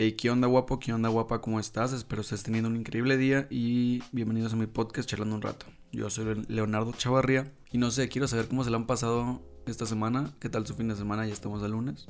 Hey, 0.00 0.12
¿qué 0.12 0.30
onda 0.30 0.46
guapo? 0.46 0.78
¿Qué 0.78 0.92
onda 0.92 1.08
guapa? 1.08 1.40
¿Cómo 1.40 1.58
estás? 1.58 1.92
Espero 1.92 2.22
estés 2.22 2.44
teniendo 2.44 2.70
un 2.70 2.76
increíble 2.76 3.16
día 3.16 3.48
y 3.50 4.00
bienvenidos 4.12 4.52
a 4.52 4.56
mi 4.56 4.68
podcast 4.68 5.08
charlando 5.08 5.34
un 5.34 5.42
rato. 5.42 5.66
Yo 5.90 6.08
soy 6.08 6.46
Leonardo 6.46 6.92
Chavarría 6.92 7.52
y 7.72 7.78
no 7.78 7.90
sé, 7.90 8.08
quiero 8.08 8.28
saber 8.28 8.46
cómo 8.46 8.62
se 8.62 8.70
le 8.70 8.76
han 8.76 8.86
pasado 8.86 9.42
esta 9.66 9.86
semana, 9.86 10.30
qué 10.38 10.48
tal 10.48 10.64
su 10.68 10.76
fin 10.76 10.86
de 10.86 10.94
semana, 10.94 11.26
ya 11.26 11.32
estamos 11.32 11.62
de 11.62 11.68
lunes. 11.68 12.06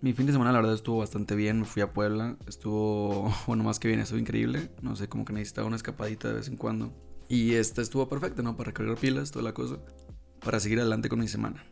Mi 0.00 0.14
fin 0.14 0.26
de 0.26 0.32
semana 0.32 0.50
la 0.50 0.58
verdad 0.58 0.74
estuvo 0.74 0.98
bastante 0.98 1.36
bien, 1.36 1.60
me 1.60 1.64
fui 1.64 1.80
a 1.80 1.92
Puebla, 1.92 2.36
estuvo, 2.48 3.32
bueno, 3.46 3.62
más 3.62 3.78
que 3.78 3.86
bien, 3.86 4.00
estuvo 4.00 4.18
increíble, 4.18 4.72
no 4.82 4.96
sé, 4.96 5.08
como 5.08 5.24
que 5.24 5.32
necesitaba 5.32 5.68
una 5.68 5.76
escapadita 5.76 6.26
de 6.26 6.34
vez 6.34 6.48
en 6.48 6.56
cuando. 6.56 6.92
Y 7.28 7.54
esta 7.54 7.82
estuvo 7.82 8.08
perfecta, 8.08 8.42
¿no? 8.42 8.56
Para 8.56 8.70
recargar 8.70 8.96
pilas, 8.96 9.30
toda 9.30 9.44
la 9.44 9.54
cosa, 9.54 9.78
para 10.44 10.58
seguir 10.58 10.80
adelante 10.80 11.08
con 11.08 11.20
mi 11.20 11.28
semana. 11.28 11.64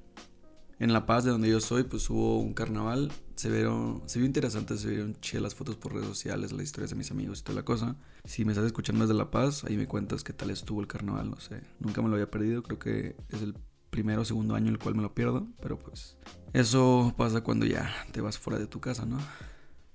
En 0.79 0.93
La 0.93 1.07
Paz, 1.07 1.25
de 1.25 1.31
donde 1.31 1.49
yo 1.49 1.61
soy, 1.61 1.85
pues 1.85 2.11
hubo 2.11 2.39
un 2.39 2.53
carnaval. 2.53 3.11
Se 3.34 3.51
vieron, 3.51 4.03
se 4.07 4.19
vio 4.19 4.27
interesante, 4.27 4.77
se 4.77 4.91
vieron 4.91 5.19
chidas 5.21 5.43
las 5.43 5.55
fotos 5.55 5.77
por 5.77 5.95
redes 5.95 6.07
sociales, 6.07 6.53
las 6.53 6.65
historias 6.65 6.91
de 6.91 6.97
mis 6.97 7.11
amigos 7.11 7.41
y 7.41 7.43
toda 7.45 7.57
la 7.57 7.65
cosa. 7.65 7.97
Si 8.25 8.45
me 8.45 8.53
estás 8.53 8.67
escuchando 8.67 9.07
desde 9.07 9.17
La 9.17 9.31
Paz, 9.31 9.65
ahí 9.65 9.77
me 9.77 9.87
cuentas 9.87 10.23
qué 10.23 10.34
tal 10.34 10.51
estuvo 10.51 10.81
el 10.83 10.87
carnaval, 10.87 11.31
no 11.31 11.41
sé. 11.41 11.62
Nunca 11.81 12.03
me 12.03 12.09
lo 12.09 12.15
había 12.15 12.31
perdido, 12.31 12.62
creo 12.62 12.79
que 12.79 13.17
es 13.31 13.41
el 13.41 13.57
primero 13.89 14.20
o 14.20 14.25
segundo 14.27 14.55
año 14.55 14.70
el 14.70 14.79
cual 14.79 14.95
me 14.95 15.03
lo 15.03 15.15
pierdo, 15.15 15.47
pero 15.62 15.79
pues 15.79 16.19
eso 16.53 17.15
pasa 17.17 17.41
cuando 17.41 17.65
ya 17.65 17.91
te 18.12 18.20
vas 18.20 18.39
fuera 18.39 18.59
de 18.59 18.67
tu 18.67 18.79
casa, 18.79 19.06
¿no? 19.06 19.19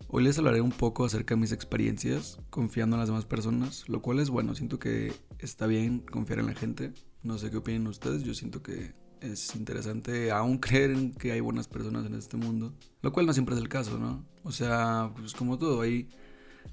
Hoy 0.07 0.23
les 0.23 0.39
hablaré 0.39 0.61
un 0.61 0.71
poco 0.71 1.05
acerca 1.05 1.35
de 1.35 1.41
mis 1.41 1.51
experiencias 1.51 2.39
confiando 2.49 2.95
en 2.95 3.01
las 3.01 3.09
demás 3.09 3.25
personas, 3.25 3.87
lo 3.87 4.01
cual 4.01 4.19
es 4.19 4.31
bueno, 4.31 4.55
siento 4.55 4.79
que 4.79 5.13
está 5.37 5.67
bien 5.67 5.99
confiar 5.99 6.39
en 6.39 6.47
la 6.47 6.55
gente. 6.55 6.93
No 7.21 7.37
sé 7.37 7.51
qué 7.51 7.57
opinan 7.57 7.85
ustedes, 7.85 8.23
yo 8.23 8.33
siento 8.33 8.63
que 8.63 8.93
es 9.21 9.55
interesante 9.55 10.31
aún 10.31 10.57
creer 10.57 10.91
en 10.91 11.13
que 11.13 11.31
hay 11.31 11.39
buenas 11.39 11.67
personas 11.67 12.05
en 12.05 12.15
este 12.15 12.37
mundo, 12.37 12.73
lo 13.01 13.11
cual 13.13 13.25
no 13.25 13.33
siempre 13.33 13.55
es 13.55 13.61
el 13.61 13.69
caso, 13.69 13.97
¿no? 13.97 14.25
O 14.43 14.51
sea, 14.51 15.11
pues 15.15 15.33
como 15.33 15.57
todo, 15.57 15.81
hay, 15.81 16.09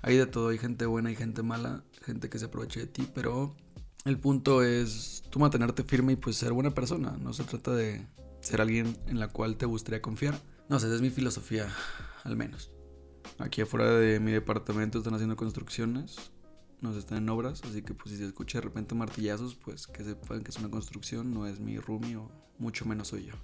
hay 0.02 0.16
de 0.16 0.27
todo, 0.27 0.48
hay 0.48 0.58
gente 0.58 0.86
buena 0.86 1.10
y 1.10 1.16
gente 1.16 1.42
mala, 1.42 1.84
gente 2.02 2.28
que 2.28 2.38
se 2.38 2.46
aprovecha 2.46 2.80
de 2.80 2.86
ti, 2.86 3.08
pero 3.14 3.54
el 4.04 4.19
punto 4.19 4.62
es 4.62 5.22
tú 5.30 5.38
mantenerte 5.38 5.84
firme 5.84 6.14
y 6.14 6.16
pues 6.16 6.36
ser 6.36 6.52
buena 6.52 6.70
persona, 6.70 7.16
no 7.20 7.32
se 7.32 7.44
trata 7.44 7.74
de 7.74 8.06
ser 8.41 8.60
alguien 8.60 8.96
en 9.06 9.19
la 9.19 9.28
cual 9.28 9.56
te 9.56 9.66
gustaría 9.66 10.00
confiar. 10.00 10.41
No 10.69 10.78
sé, 10.78 10.86
esa 10.86 10.96
es 10.96 11.02
mi 11.02 11.10
filosofía, 11.10 11.69
al 12.24 12.36
menos. 12.36 12.70
Aquí 13.38 13.60
afuera 13.60 13.91
de 13.91 14.20
mi 14.20 14.32
departamento 14.32 14.98
están 14.98 15.14
haciendo 15.14 15.36
construcciones 15.36 16.16
nos 16.80 16.96
están 16.96 17.18
en 17.18 17.28
obras, 17.28 17.62
así 17.64 17.82
que 17.82 17.94
pues 17.94 18.10
si 18.10 18.16
se 18.16 18.26
escucha 18.26 18.58
de 18.58 18.62
repente 18.62 18.94
martillazos, 18.94 19.54
pues 19.54 19.86
que 19.86 20.04
sepan 20.04 20.42
que 20.42 20.50
es 20.50 20.58
una 20.58 20.70
construcción, 20.70 21.32
no 21.32 21.46
es 21.46 21.60
mi 21.60 21.78
roomie 21.78 22.16
o 22.16 22.30
mucho 22.58 22.84
menos 22.84 23.08
soy 23.08 23.26
yo. 23.26 23.34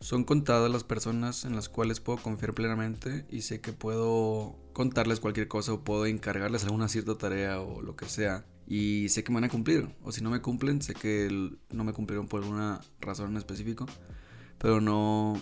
Son 0.00 0.24
contadas 0.24 0.70
las 0.70 0.84
personas 0.84 1.44
en 1.44 1.56
las 1.56 1.68
cuales 1.68 2.00
puedo 2.00 2.18
confiar 2.18 2.52
plenamente 2.52 3.26
y 3.30 3.40
sé 3.40 3.60
que 3.60 3.72
puedo 3.72 4.58
contarles 4.74 5.20
cualquier 5.20 5.48
cosa 5.48 5.72
o 5.72 5.82
puedo 5.82 6.04
encargarles 6.06 6.64
alguna 6.64 6.88
cierta 6.88 7.16
tarea 7.16 7.60
o 7.60 7.80
lo 7.80 7.96
que 7.96 8.06
sea 8.06 8.44
y 8.66 9.08
sé 9.08 9.24
que 9.24 9.30
me 9.30 9.36
van 9.36 9.44
a 9.44 9.48
cumplir 9.48 9.88
o 10.02 10.12
si 10.12 10.22
no 10.22 10.30
me 10.30 10.40
cumplen 10.40 10.80
sé 10.80 10.94
que 10.94 11.28
no 11.70 11.84
me 11.84 11.92
cumplieron 11.92 12.28
por 12.28 12.42
alguna 12.42 12.80
razón 13.00 13.30
en 13.30 13.36
específico 13.36 13.86
pero 14.58 14.80
no 14.80 15.40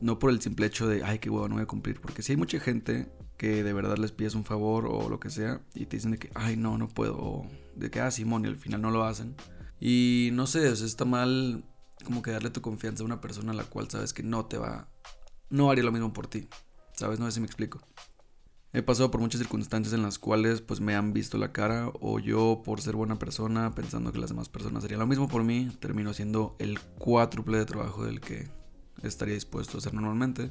no 0.00 0.18
por 0.18 0.30
el 0.30 0.40
simple 0.40 0.66
hecho 0.66 0.86
de 0.86 1.02
ay 1.04 1.18
qué 1.18 1.30
huevo 1.30 1.48
no 1.48 1.54
voy 1.54 1.64
a 1.64 1.66
cumplir 1.66 2.00
porque 2.00 2.22
si 2.22 2.32
hay 2.32 2.36
mucha 2.36 2.60
gente 2.60 3.08
que 3.36 3.62
de 3.62 3.72
verdad 3.72 3.98
les 3.98 4.12
pides 4.12 4.34
un 4.34 4.44
favor 4.44 4.86
o 4.86 5.08
lo 5.08 5.20
que 5.20 5.30
sea 5.30 5.60
y 5.74 5.86
te 5.86 5.96
dicen 5.96 6.16
que, 6.16 6.30
ay, 6.34 6.56
no, 6.56 6.78
no 6.78 6.88
puedo, 6.88 7.16
o 7.16 7.50
de 7.76 7.90
que, 7.90 8.00
ah, 8.00 8.10
Simón, 8.10 8.44
y 8.44 8.48
al 8.48 8.56
final 8.56 8.82
no 8.82 8.90
lo 8.90 9.04
hacen. 9.04 9.34
Y 9.80 10.30
no 10.32 10.46
sé, 10.46 10.70
está 10.70 11.04
mal 11.04 11.64
como 12.04 12.22
que 12.22 12.30
darle 12.30 12.50
tu 12.50 12.60
confianza 12.60 13.02
a 13.02 13.06
una 13.06 13.20
persona 13.20 13.52
a 13.52 13.54
la 13.54 13.64
cual 13.64 13.90
sabes 13.90 14.12
que 14.12 14.22
no 14.22 14.46
te 14.46 14.58
va, 14.58 14.88
no 15.50 15.70
haría 15.70 15.84
lo 15.84 15.92
mismo 15.92 16.12
por 16.12 16.26
ti, 16.26 16.48
¿sabes? 16.94 17.18
No 17.18 17.26
sé 17.26 17.32
si 17.32 17.40
me 17.40 17.46
explico. 17.46 17.80
He 18.72 18.82
pasado 18.82 19.10
por 19.10 19.20
muchas 19.20 19.40
circunstancias 19.40 19.94
en 19.94 20.02
las 20.02 20.18
cuales 20.18 20.60
pues 20.60 20.80
me 20.80 20.96
han 20.96 21.12
visto 21.12 21.38
la 21.38 21.52
cara 21.52 21.92
o 22.00 22.18
yo 22.18 22.62
por 22.64 22.80
ser 22.80 22.96
buena 22.96 23.20
persona 23.20 23.72
pensando 23.72 24.10
que 24.10 24.18
las 24.18 24.30
demás 24.30 24.48
personas 24.48 24.82
harían 24.82 24.98
lo 24.98 25.06
mismo 25.06 25.28
por 25.28 25.44
mí, 25.44 25.70
termino 25.78 26.10
haciendo 26.10 26.56
el 26.58 26.80
cuádruple 26.80 27.58
de 27.58 27.66
trabajo 27.66 28.04
del 28.04 28.20
que 28.20 28.48
estaría 29.04 29.34
dispuesto 29.34 29.76
a 29.76 29.78
hacer 29.78 29.94
normalmente. 29.94 30.50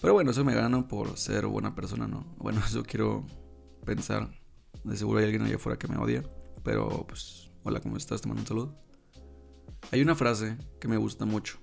Pero 0.00 0.12
bueno, 0.12 0.30
eso 0.30 0.44
me 0.44 0.54
gana 0.54 0.86
por 0.86 1.16
ser 1.16 1.46
buena 1.46 1.74
persona, 1.74 2.06
¿no? 2.06 2.24
Bueno, 2.38 2.60
eso 2.66 2.82
quiero 2.82 3.26
pensar. 3.84 4.30
De 4.84 4.96
seguro 4.96 5.18
hay 5.18 5.24
alguien 5.24 5.42
allá 5.42 5.56
afuera 5.56 5.78
que 5.78 5.88
me 5.88 5.96
odia. 5.96 6.22
Pero 6.62 7.06
pues, 7.06 7.50
hola, 7.64 7.80
¿cómo 7.80 7.96
estás? 7.96 8.20
Te 8.20 8.28
mando 8.28 8.42
un 8.42 8.46
saludo. 8.46 8.78
Hay 9.90 10.02
una 10.02 10.14
frase 10.14 10.56
que 10.80 10.88
me 10.88 10.96
gusta 10.96 11.24
mucho. 11.24 11.58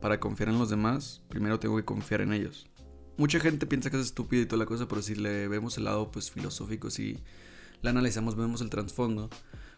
Para 0.00 0.20
confiar 0.20 0.50
en 0.50 0.58
los 0.58 0.70
demás, 0.70 1.22
primero 1.28 1.58
tengo 1.58 1.76
que 1.76 1.84
confiar 1.84 2.20
en 2.20 2.32
ellos. 2.32 2.68
Mucha 3.18 3.40
gente 3.40 3.66
piensa 3.66 3.90
que 3.90 3.98
es 3.98 4.06
estúpido 4.06 4.42
y 4.42 4.46
toda 4.46 4.58
la 4.58 4.66
cosa, 4.66 4.86
pero 4.86 5.00
si 5.00 5.14
le 5.14 5.48
vemos 5.48 5.78
el 5.78 5.84
lado 5.84 6.10
pues 6.10 6.30
filosófico, 6.30 6.90
si 6.90 7.22
la 7.80 7.90
analizamos, 7.90 8.36
vemos 8.36 8.60
el 8.60 8.68
trasfondo, 8.68 9.30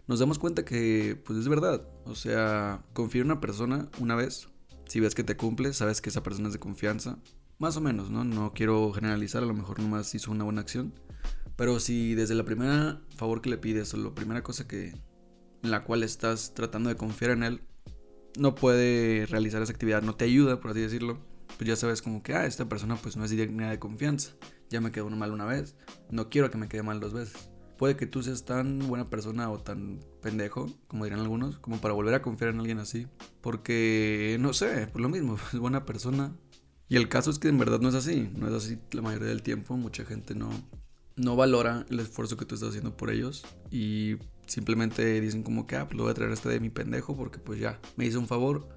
nos 0.08 0.18
damos 0.18 0.40
cuenta 0.40 0.64
que 0.64 1.20
pues 1.24 1.38
es 1.38 1.48
verdad. 1.48 1.86
O 2.04 2.16
sea, 2.16 2.84
confía 2.94 3.22
en 3.22 3.28
una 3.30 3.40
persona 3.40 3.88
una 4.00 4.16
vez, 4.16 4.48
si 4.88 4.98
ves 4.98 5.14
que 5.14 5.22
te 5.22 5.36
cumple, 5.36 5.72
sabes 5.72 6.00
que 6.00 6.10
esa 6.10 6.24
persona 6.24 6.48
es 6.48 6.54
de 6.54 6.58
confianza, 6.58 7.18
más 7.58 7.76
o 7.76 7.80
menos, 7.80 8.10
¿no? 8.10 8.24
No 8.24 8.52
quiero 8.54 8.92
generalizar, 8.92 9.42
a 9.42 9.46
lo 9.46 9.54
mejor 9.54 9.80
nomás 9.80 10.14
hizo 10.14 10.30
una 10.30 10.44
buena 10.44 10.60
acción. 10.60 10.94
Pero 11.56 11.80
si 11.80 12.14
desde 12.14 12.34
la 12.34 12.44
primera 12.44 13.00
favor 13.16 13.40
que 13.40 13.50
le 13.50 13.58
pides 13.58 13.92
o 13.94 13.96
la 13.96 14.14
primera 14.14 14.42
cosa 14.42 14.68
que 14.68 14.94
en 15.62 15.70
la 15.70 15.82
cual 15.82 16.04
estás 16.04 16.54
tratando 16.54 16.88
de 16.88 16.96
confiar 16.96 17.32
en 17.32 17.42
él 17.42 17.62
no 18.38 18.54
puede 18.54 19.26
realizar 19.26 19.60
esa 19.60 19.72
actividad, 19.72 20.02
no 20.02 20.14
te 20.14 20.24
ayuda, 20.24 20.60
por 20.60 20.70
así 20.70 20.80
decirlo, 20.80 21.18
pues 21.56 21.66
ya 21.66 21.74
sabes 21.74 22.02
como 22.02 22.22
que, 22.22 22.34
ah, 22.34 22.46
esta 22.46 22.68
persona 22.68 22.96
pues 22.96 23.16
no 23.16 23.24
es 23.24 23.30
digna 23.30 23.70
de 23.70 23.80
confianza. 23.80 24.34
Ya 24.70 24.80
me 24.80 24.92
quedó 24.92 25.10
mal 25.10 25.32
una 25.32 25.46
vez, 25.46 25.74
no 26.10 26.28
quiero 26.28 26.50
que 26.50 26.58
me 26.58 26.68
quede 26.68 26.84
mal 26.84 27.00
dos 27.00 27.12
veces. 27.12 27.50
Puede 27.78 27.96
que 27.96 28.06
tú 28.06 28.22
seas 28.22 28.44
tan 28.44 28.78
buena 28.86 29.08
persona 29.08 29.50
o 29.50 29.58
tan 29.58 30.00
pendejo, 30.20 30.66
como 30.88 31.04
dirán 31.04 31.20
algunos, 31.20 31.58
como 31.58 31.80
para 31.80 31.94
volver 31.94 32.14
a 32.14 32.22
confiar 32.22 32.50
en 32.50 32.60
alguien 32.60 32.78
así. 32.78 33.06
Porque, 33.40 34.36
no 34.40 34.52
sé, 34.52 34.86
por 34.88 35.00
lo 35.00 35.08
mismo, 35.08 35.36
es 35.52 35.58
buena 35.58 35.84
persona, 35.84 36.36
y 36.88 36.96
el 36.96 37.08
caso 37.08 37.30
es 37.30 37.38
que 37.38 37.48
en 37.48 37.58
verdad 37.58 37.80
no 37.80 37.88
es 37.88 37.94
así, 37.94 38.30
no 38.34 38.48
es 38.48 38.54
así 38.54 38.78
la 38.92 39.02
mayoría 39.02 39.28
del 39.28 39.42
tiempo, 39.42 39.76
mucha 39.76 40.04
gente 40.04 40.34
no, 40.34 40.50
no 41.16 41.36
valora 41.36 41.84
el 41.90 42.00
esfuerzo 42.00 42.36
que 42.36 42.44
tú 42.44 42.54
estás 42.54 42.70
haciendo 42.70 42.96
por 42.96 43.10
ellos 43.10 43.44
y 43.70 44.16
simplemente 44.46 45.20
dicen 45.20 45.42
como 45.42 45.66
que, 45.66 45.76
ah, 45.76 45.86
pues 45.86 45.96
lo 45.96 46.04
voy 46.04 46.12
a 46.12 46.14
traer 46.14 46.32
este 46.32 46.48
de 46.48 46.60
mi 46.60 46.70
pendejo 46.70 47.16
porque 47.16 47.38
pues 47.38 47.60
ya, 47.60 47.78
me 47.96 48.06
hizo 48.06 48.18
un 48.18 48.26
favor. 48.26 48.68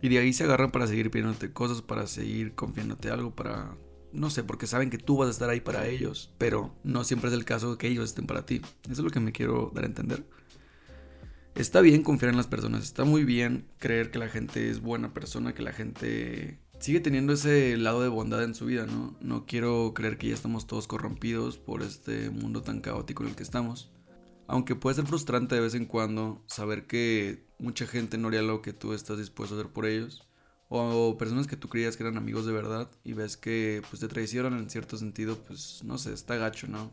Y 0.00 0.08
de 0.08 0.18
ahí 0.18 0.32
se 0.32 0.44
agarran 0.44 0.70
para 0.70 0.86
seguir 0.86 1.10
pidiéndote 1.10 1.52
cosas, 1.52 1.82
para 1.82 2.06
seguir 2.06 2.54
confiándote 2.54 3.10
algo, 3.10 3.34
para... 3.34 3.76
No 4.12 4.30
sé, 4.30 4.44
porque 4.44 4.66
saben 4.66 4.90
que 4.90 4.96
tú 4.96 5.16
vas 5.18 5.28
a 5.28 5.32
estar 5.32 5.50
ahí 5.50 5.60
para 5.60 5.88
ellos, 5.88 6.32
pero 6.38 6.74
no 6.84 7.04
siempre 7.04 7.28
es 7.28 7.34
el 7.34 7.44
caso 7.44 7.76
que 7.76 7.88
ellos 7.88 8.04
estén 8.04 8.26
para 8.26 8.46
ti. 8.46 8.62
Eso 8.84 8.92
es 8.92 8.98
lo 9.00 9.10
que 9.10 9.20
me 9.20 9.32
quiero 9.32 9.72
dar 9.74 9.84
a 9.84 9.88
entender. 9.88 10.24
Está 11.56 11.80
bien 11.80 12.02
confiar 12.02 12.30
en 12.30 12.36
las 12.36 12.46
personas, 12.46 12.84
está 12.84 13.04
muy 13.04 13.24
bien 13.24 13.66
creer 13.78 14.10
que 14.10 14.18
la 14.18 14.28
gente 14.28 14.70
es 14.70 14.80
buena 14.80 15.12
persona, 15.12 15.52
que 15.52 15.62
la 15.62 15.72
gente 15.72 16.60
sigue 16.84 17.00
teniendo 17.00 17.32
ese 17.32 17.78
lado 17.78 18.02
de 18.02 18.08
bondad 18.08 18.44
en 18.44 18.54
su 18.54 18.66
vida, 18.66 18.84
¿no? 18.84 19.16
No 19.22 19.46
quiero 19.46 19.92
creer 19.94 20.18
que 20.18 20.28
ya 20.28 20.34
estamos 20.34 20.66
todos 20.66 20.86
corrompidos 20.86 21.56
por 21.56 21.80
este 21.80 22.28
mundo 22.28 22.60
tan 22.60 22.82
caótico 22.82 23.22
en 23.22 23.30
el 23.30 23.36
que 23.36 23.42
estamos. 23.42 23.90
Aunque 24.48 24.76
puede 24.76 24.96
ser 24.96 25.06
frustrante 25.06 25.54
de 25.54 25.62
vez 25.62 25.74
en 25.74 25.86
cuando 25.86 26.44
saber 26.46 26.86
que 26.86 27.46
mucha 27.58 27.86
gente 27.86 28.18
no 28.18 28.28
haría 28.28 28.42
lo 28.42 28.60
que 28.60 28.74
tú 28.74 28.92
estás 28.92 29.16
dispuesto 29.16 29.54
a 29.54 29.60
hacer 29.60 29.72
por 29.72 29.86
ellos. 29.86 30.28
O 30.68 31.16
personas 31.16 31.46
que 31.46 31.56
tú 31.56 31.70
creías 31.70 31.96
que 31.96 32.02
eran 32.02 32.18
amigos 32.18 32.44
de 32.44 32.52
verdad 32.52 32.90
y 33.02 33.14
ves 33.14 33.38
que 33.38 33.80
pues 33.88 34.00
te 34.00 34.08
traicionan 34.08 34.52
en 34.58 34.68
cierto 34.68 34.98
sentido, 34.98 35.38
pues 35.38 35.80
no 35.84 35.96
sé, 35.96 36.12
está 36.12 36.36
gacho, 36.36 36.66
¿no? 36.66 36.92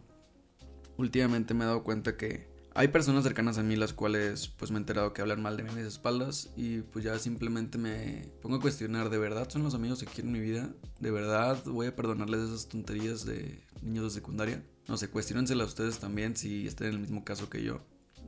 Últimamente 0.96 1.54
me 1.54 1.66
he 1.66 1.68
dado 1.68 1.84
cuenta 1.84 2.16
que 2.16 2.48
hay 2.74 2.88
personas 2.88 3.24
cercanas 3.24 3.58
a 3.58 3.64
mí 3.64 3.76
las 3.76 3.94
cuales 3.94 4.48
pues 4.48 4.72
me 4.72 4.78
he 4.78 4.80
enterado 4.80 5.14
que 5.14 5.22
hablan 5.22 5.42
mal 5.42 5.58
de 5.58 5.64
mí 5.64 5.70
mis 5.76 5.86
espaldas 5.86 6.52
y 6.56 6.80
pues 6.82 7.04
ya 7.04 7.18
simplemente 7.20 7.78
me 7.78 8.30
pongo 8.42 8.58
a 8.58 8.62
cuestionar, 8.62 9.10
¿de 9.10 9.18
verdad 9.18 9.50
son 9.50 9.64
los 9.64 9.76
amigos 9.76 10.00
que 10.00 10.06
quiero 10.06 10.28
en 10.28 10.34
mi 10.34 10.40
vida? 10.40 10.70
¿De 11.00 11.12
verdad 11.12 11.62
voy 11.66 11.88
a 11.88 11.96
perdonarles 11.96 12.42
esas 12.42 12.70
tonterías 12.70 13.26
de 13.26 13.62
niños 13.82 14.06
de 14.06 14.10
secundaria? 14.12 14.64
No 14.88 14.98
sé, 14.98 15.10
cuestionenselas 15.10 15.68
ustedes 15.68 16.00
también 16.00 16.36
si 16.36 16.68
estén 16.68 16.88
en 16.88 16.94
el 16.94 17.00
mismo 17.00 17.26
caso 17.26 17.50
que 17.50 17.64
yo. 17.64 17.82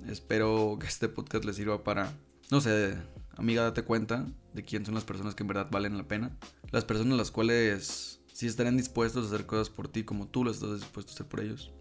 Espero 0.08 0.78
que 0.80 0.88
este 0.88 1.08
podcast 1.08 1.46
les 1.46 1.56
sirva 1.56 1.84
para, 1.84 2.14
no 2.52 2.60
sé, 2.60 2.98
amiga, 3.38 3.64
date 3.64 3.84
cuenta 3.84 4.28
de 4.54 4.64
quién 4.64 4.86
son 4.86 4.96
las 4.96 5.06
personas 5.06 5.36
que 5.36 5.44
en 5.44 5.48
verdad 5.48 5.68
valen 5.72 5.98
la 5.98 6.08
pena. 6.08 6.38
Las 6.72 6.84
personas 6.84 7.18
las 7.18 7.32
cuales 7.32 8.20
sí 8.34 8.48
estarían 8.48 8.76
dispuestos 8.76 9.26
a 9.26 9.28
hacer 9.34 9.46
cosas 9.46 9.70
por 9.70 9.88
ti 9.88 10.04
como 10.04 10.28
tú 10.28 10.44
lo 10.44 10.52
estás 10.52 10.74
dispuesto 10.74 11.12
a 11.12 11.14
hacer 11.14 11.28
por 11.28 11.40
ellos. 11.40 11.72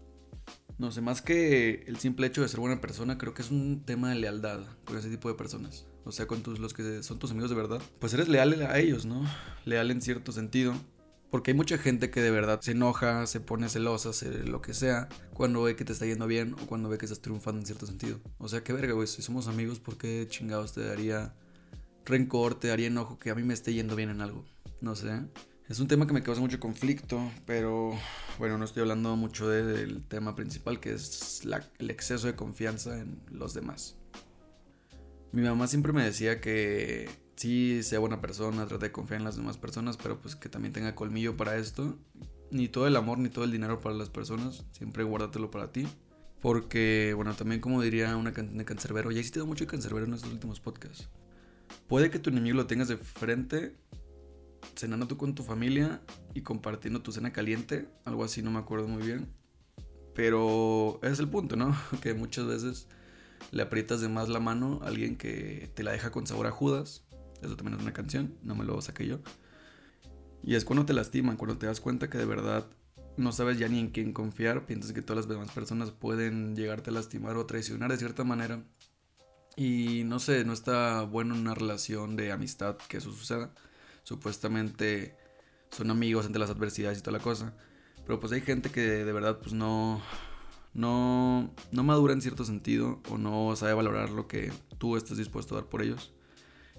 No 0.77 0.91
sé, 0.91 1.01
más 1.01 1.21
que 1.21 1.83
el 1.87 1.97
simple 1.97 2.27
hecho 2.27 2.41
de 2.41 2.47
ser 2.47 2.59
buena 2.59 2.81
persona, 2.81 3.17
creo 3.17 3.33
que 3.33 3.41
es 3.41 3.51
un 3.51 3.83
tema 3.85 4.09
de 4.09 4.15
lealtad 4.15 4.61
con 4.85 4.97
ese 4.97 5.09
tipo 5.09 5.29
de 5.29 5.35
personas. 5.35 5.85
O 6.05 6.11
sea, 6.11 6.27
con 6.27 6.41
tus, 6.41 6.59
los 6.59 6.73
que 6.73 7.03
son 7.03 7.19
tus 7.19 7.31
amigos 7.31 7.49
de 7.49 7.55
verdad. 7.55 7.81
Pues 7.99 8.13
eres 8.13 8.27
leal 8.27 8.61
a 8.61 8.79
ellos, 8.79 9.05
¿no? 9.05 9.23
Leal 9.65 9.91
en 9.91 10.01
cierto 10.01 10.31
sentido. 10.31 10.73
Porque 11.33 11.51
hay 11.51 11.57
mucha 11.57 11.79
gente 11.79 12.11
que 12.11 12.21
de 12.21 12.29
verdad 12.29 12.61
se 12.61 12.73
enoja, 12.73 13.25
se 13.25 13.39
pone 13.39 13.67
celosa, 13.67 14.09
hace 14.09 14.43
lo 14.43 14.61
que 14.61 14.75
sea, 14.75 15.09
cuando 15.33 15.63
ve 15.63 15.75
que 15.75 15.83
te 15.83 15.93
está 15.93 16.05
yendo 16.05 16.27
bien 16.27 16.53
o 16.61 16.67
cuando 16.67 16.89
ve 16.89 16.99
que 16.99 17.05
estás 17.05 17.21
triunfando 17.21 17.59
en 17.59 17.65
cierto 17.65 17.87
sentido. 17.87 18.19
O 18.37 18.47
sea, 18.47 18.63
qué 18.63 18.71
verga, 18.71 18.93
güey, 18.93 19.07
si 19.07 19.23
somos 19.23 19.47
amigos, 19.47 19.79
¿por 19.79 19.97
qué 19.97 20.27
chingados 20.29 20.73
te 20.73 20.85
daría 20.85 21.33
rencor, 22.05 22.59
te 22.59 22.67
daría 22.67 22.85
enojo 22.85 23.17
que 23.17 23.31
a 23.31 23.35
mí 23.35 23.41
me 23.41 23.55
esté 23.55 23.73
yendo 23.73 23.95
bien 23.95 24.11
en 24.11 24.21
algo? 24.21 24.45
No 24.79 24.95
sé. 24.95 25.21
Es 25.73 25.79
un 25.79 25.87
tema 25.87 26.05
que 26.05 26.13
me 26.13 26.21
causa 26.21 26.39
mucho 26.39 26.59
conflicto, 26.59 27.31
pero 27.47 27.97
bueno, 28.37 28.59
no 28.59 28.65
estoy 28.65 28.81
hablando 28.81 29.15
mucho 29.15 29.49
del 29.49 30.03
tema 30.03 30.35
principal, 30.35 30.79
que 30.79 30.93
es 30.93 31.41
el 31.79 31.89
exceso 31.89 32.27
de 32.27 32.35
confianza 32.35 32.99
en 32.99 33.19
los 33.31 33.55
demás. 33.55 33.97
Mi 35.31 35.41
mamá 35.41 35.65
siempre 35.65 35.91
me 35.91 36.03
decía 36.03 36.39
que 36.39 37.09
sí, 37.37 37.81
sea 37.81 37.97
buena 37.97 38.21
persona, 38.21 38.67
trate 38.67 38.85
de 38.85 38.91
confiar 38.91 39.21
en 39.21 39.25
las 39.25 39.35
demás 39.35 39.57
personas, 39.57 39.97
pero 39.97 40.19
pues 40.19 40.35
que 40.35 40.47
también 40.47 40.73
tenga 40.73 40.93
colmillo 40.93 41.35
para 41.35 41.57
esto. 41.57 41.97
Ni 42.51 42.67
todo 42.67 42.85
el 42.85 42.95
amor 42.95 43.17
ni 43.17 43.29
todo 43.29 43.43
el 43.43 43.51
dinero 43.51 43.81
para 43.81 43.95
las 43.95 44.11
personas, 44.11 44.65
siempre 44.73 45.03
guárdatelo 45.03 45.49
para 45.49 45.71
ti. 45.71 45.87
Porque, 46.39 47.13
bueno, 47.15 47.33
también 47.33 47.61
como 47.61 47.81
diría 47.81 48.15
una 48.15 48.31
cantante 48.31 48.59
de 48.59 48.65
cancerbero, 48.65 49.09
ya 49.09 49.17
he 49.17 49.21
existido 49.21 49.47
mucho 49.47 49.63
de 49.63 49.71
cancerbero 49.71 50.05
en 50.05 50.13
estos 50.13 50.31
últimos 50.31 50.59
podcasts. 50.59 51.09
Puede 51.87 52.11
que 52.11 52.19
tu 52.19 52.29
enemigo 52.29 52.57
lo 52.57 52.67
tengas 52.67 52.89
de 52.89 52.97
frente, 52.97 53.75
cenando 54.75 55.07
tú 55.07 55.17
con 55.17 55.35
tu 55.35 55.43
familia 55.43 56.01
y 56.33 56.41
compartiendo 56.41 57.01
tu 57.01 57.11
cena 57.11 57.31
caliente, 57.31 57.87
algo 58.05 58.23
así, 58.23 58.41
no 58.41 58.51
me 58.51 58.59
acuerdo 58.59 58.87
muy 58.87 59.03
bien. 59.03 59.27
Pero 60.13 60.99
es 61.03 61.19
el 61.19 61.29
punto, 61.29 61.55
¿no? 61.55 61.75
Que 62.01 62.13
muchas 62.13 62.45
veces 62.45 62.87
le 63.51 63.63
aprietas 63.63 64.01
de 64.01 64.09
más 64.09 64.29
la 64.29 64.39
mano 64.39 64.79
a 64.83 64.87
alguien 64.87 65.15
que 65.15 65.69
te 65.73 65.83
la 65.83 65.91
deja 65.91 66.11
con 66.11 66.27
sabor 66.27 66.47
a 66.47 66.51
Judas. 66.51 67.03
Eso 67.41 67.55
también 67.55 67.77
es 67.77 67.83
una 67.83 67.93
canción, 67.93 68.35
no 68.43 68.55
me 68.55 68.63
lo 68.63 68.81
saqué 68.81 69.07
yo. 69.07 69.19
Y 70.43 70.55
es 70.55 70.65
cuando 70.65 70.85
te 70.85 70.93
lastiman, 70.93 71.37
cuando 71.37 71.57
te 71.57 71.65
das 71.65 71.79
cuenta 71.79 72.09
que 72.09 72.17
de 72.17 72.25
verdad 72.25 72.65
no 73.17 73.31
sabes 73.31 73.57
ya 73.59 73.67
ni 73.67 73.79
en 73.79 73.89
quién 73.89 74.13
confiar, 74.13 74.65
piensas 74.65 74.91
que 74.93 75.01
todas 75.01 75.25
las 75.25 75.27
demás 75.27 75.51
personas 75.51 75.91
pueden 75.91 76.55
llegarte 76.55 76.89
a 76.89 76.93
lastimar 76.93 77.37
o 77.37 77.45
traicionar 77.45 77.91
de 77.91 77.97
cierta 77.97 78.23
manera. 78.23 78.63
Y 79.55 80.03
no 80.05 80.19
sé, 80.19 80.43
no 80.45 80.53
está 80.53 81.03
bueno 81.03 81.35
en 81.35 81.41
una 81.41 81.53
relación 81.53 82.15
de 82.15 82.31
amistad 82.31 82.77
que 82.87 82.97
eso 82.97 83.11
suceda. 83.11 83.53
Supuestamente 84.03 85.17
son 85.71 85.89
amigos 85.91 86.25
entre 86.25 86.39
las 86.39 86.49
adversidades 86.49 86.99
y 86.99 87.01
toda 87.01 87.17
la 87.17 87.23
cosa. 87.23 87.55
Pero 88.05 88.19
pues 88.19 88.31
hay 88.33 88.41
gente 88.41 88.69
que 88.69 88.81
de 88.81 89.13
verdad 89.13 89.39
pues 89.39 89.53
no, 89.53 90.01
no, 90.73 91.53
no 91.71 91.83
madura 91.83 92.13
en 92.13 92.21
cierto 92.21 92.45
sentido 92.45 93.01
o 93.09 93.17
no 93.17 93.55
sabe 93.55 93.73
valorar 93.73 94.09
lo 94.09 94.27
que 94.27 94.51
tú 94.77 94.97
estás 94.97 95.17
dispuesto 95.17 95.55
a 95.55 95.61
dar 95.61 95.69
por 95.69 95.81
ellos. 95.81 96.13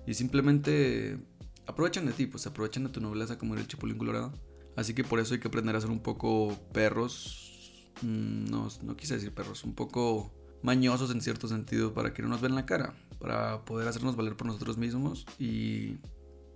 Y 0.07 0.15
simplemente 0.15 1.19
aprovechan 1.67 2.07
de 2.07 2.13
ti, 2.13 2.27
pues 2.27 2.47
aprovechan 2.47 2.85
de 2.85 2.91
tu 2.91 3.01
nobleza 3.01 3.39
como 3.39 3.55
era 3.55 3.63
el 3.63 3.69
chipulín 3.69 3.97
colorado. 3.97 4.33
Así 4.77 4.93
que 4.95 5.05
por 5.05 5.21
eso 5.21 5.35
hay 5.35 5.41
que 5.41 5.49
aprender 5.49 5.77
a 5.77 5.81
ser 5.81 5.91
un 5.91 6.01
poco 6.01 6.59
perros. 6.73 7.91
Mm, 8.03 8.47
no, 8.51 8.69
no 8.83 8.97
quise 8.97 9.15
decir 9.15 9.33
perros, 9.33 9.65
un 9.65 9.75
poco 9.75 10.33
mañosos 10.63 11.11
en 11.11 11.21
cierto 11.21 11.47
sentido 11.49 11.95
para 11.95 12.13
que 12.13 12.23
no 12.23 12.29
nos 12.29 12.41
vean 12.41 12.55
la 12.55 12.67
cara. 12.67 12.95
Para 13.21 13.65
poder 13.65 13.89
hacernos 13.89 14.17
valer 14.17 14.37
por 14.37 14.47
nosotros 14.47 14.77
mismos 14.77 15.25
y 15.39 15.97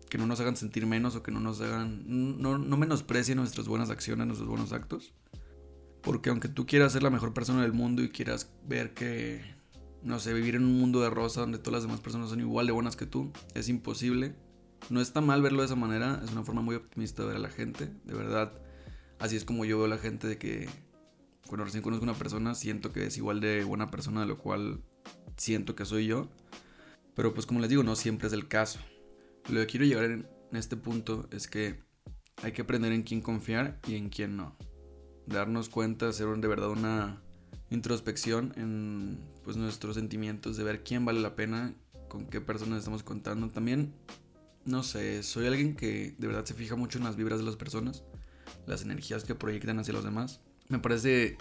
que 0.09 0.19
no 0.19 0.27
nos 0.27 0.41
hagan 0.41 0.57
sentir 0.57 0.87
menos 0.87 1.17
o 1.17 1.23
que 1.23 1.31
no 1.31 1.41
nos 1.41 1.61
hagan. 1.61 2.03
No, 2.41 2.59
no 2.59 2.77
menosprecien 2.77 3.39
nuestras 3.39 3.69
buenas 3.69 3.91
acciones, 3.91 4.27
nuestros 4.27 4.49
buenos 4.49 4.73
actos. 4.73 5.13
Porque 6.03 6.31
aunque 6.31 6.49
tú 6.49 6.67
quieras 6.67 6.93
ser 6.93 7.03
la 7.03 7.11
mejor 7.11 7.35
persona 7.35 7.63
del 7.63 7.73
mundo 7.73 8.03
y 8.03 8.11
quieras 8.11 8.51
ver 8.67 8.95
que, 8.95 9.43
no 10.03 10.19
sé, 10.21 10.33
vivir 10.33 10.55
en 10.55 10.65
un 10.65 10.79
mundo 10.79 11.01
de 11.01 11.11
rosa 11.11 11.41
donde 11.41 11.59
todas 11.59 11.75
las 11.75 11.83
demás 11.83 12.01
personas 12.01 12.31
son 12.31 12.41
igual 12.41 12.67
de 12.67 12.73
buenas 12.73 12.97
que 12.97 13.07
tú, 13.07 13.33
es 13.55 13.69
imposible. 13.69 14.35
No 14.91 15.01
está 15.01 15.21
mal 15.21 15.43
verlo 15.43 15.61
de 15.61 15.67
esa 15.67 15.77
manera, 15.77 16.21
es 16.25 16.31
una 16.31 16.45
forma 16.45 16.63
muy 16.63 16.77
optimista 16.77 17.23
de 17.23 17.29
ver 17.29 17.37
a 17.37 17.41
la 17.41 17.51
gente, 17.51 17.91
de 18.05 18.15
verdad. 18.15 18.53
Así 19.19 19.37
es 19.37 19.45
como 19.45 19.65
yo 19.65 19.77
veo 19.79 19.87
a 19.87 19.89
la 19.89 19.99
gente 19.99 20.29
de 20.29 20.39
que 20.39 20.69
cuando 21.49 21.65
recién 21.65 21.83
conozco 21.83 22.05
a 22.05 22.11
una 22.11 22.19
persona 22.19 22.55
siento 22.55 22.93
que 22.93 23.07
es 23.07 23.17
igual 23.17 23.41
de 23.41 23.65
buena 23.65 23.91
persona 23.91 24.21
de 24.21 24.27
lo 24.27 24.39
cual 24.39 24.81
siento 25.37 25.75
que 25.75 25.85
soy 25.85 26.07
yo. 26.07 26.29
Pero 27.15 27.35
pues 27.35 27.47
como 27.47 27.59
les 27.61 27.69
digo, 27.69 27.83
no 27.83 27.97
siempre 27.97 28.29
es 28.29 28.33
el 28.33 28.47
caso. 28.47 28.79
Lo 29.49 29.61
que 29.61 29.67
quiero 29.67 29.87
llegar 29.87 30.05
en 30.05 30.27
este 30.53 30.77
punto 30.77 31.27
es 31.31 31.49
que 31.49 31.81
hay 32.43 32.53
que 32.53 32.63
aprender 32.63 32.93
en 32.93 33.03
quién 33.03 33.21
confiar 33.21 33.81
y 33.87 33.95
en 33.95 34.11
quién 34.11 34.37
no 34.37 34.57
darnos 35.29 35.69
cuenta, 35.69 36.09
hacer 36.09 36.29
de 36.29 36.49
verdad 36.49 36.71
una 36.71 37.21
introspección 37.71 38.53
en 38.57 39.19
pues, 39.45 39.57
nuestros 39.57 39.97
sentimientos, 39.97 40.57
de 40.57 40.65
ver 40.65 40.83
quién 40.83 41.05
vale 41.05 41.21
la 41.21 41.37
pena, 41.37 41.75
con 42.09 42.27
qué 42.27 42.41
personas 42.41 42.81
estamos 42.81 43.03
contando. 43.03 43.49
También, 43.49 43.95
no 44.65 44.83
sé, 44.83 45.23
soy 45.23 45.47
alguien 45.47 45.77
que 45.77 46.15
de 46.19 46.27
verdad 46.27 46.45
se 46.45 46.55
fija 46.55 46.77
mucho 46.77 46.99
en 46.99 47.05
las 47.05 47.17
vibras 47.17 47.39
de 47.39 47.45
las 47.45 47.57
personas, 47.57 48.05
las 48.67 48.83
energías 48.83 49.25
que 49.25 49.35
proyectan 49.35 49.79
hacia 49.79 49.95
los 49.95 50.05
demás. 50.05 50.41
Me 50.69 50.79
parece 50.79 51.37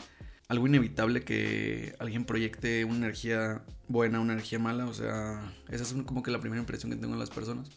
algo 0.47 0.67
inevitable 0.67 1.23
que 1.23 1.95
alguien 1.99 2.25
proyecte 2.25 2.85
una 2.85 2.97
energía 2.97 3.63
buena, 3.87 4.19
una 4.19 4.33
energía 4.33 4.59
mala, 4.59 4.85
o 4.85 4.93
sea, 4.93 5.53
esa 5.69 5.83
es 5.83 5.93
como 6.03 6.23
que 6.23 6.31
la 6.31 6.39
primera 6.39 6.59
impresión 6.59 6.91
que 6.91 6.97
tengo 6.97 7.13
de 7.13 7.19
las 7.19 7.29
personas. 7.29 7.69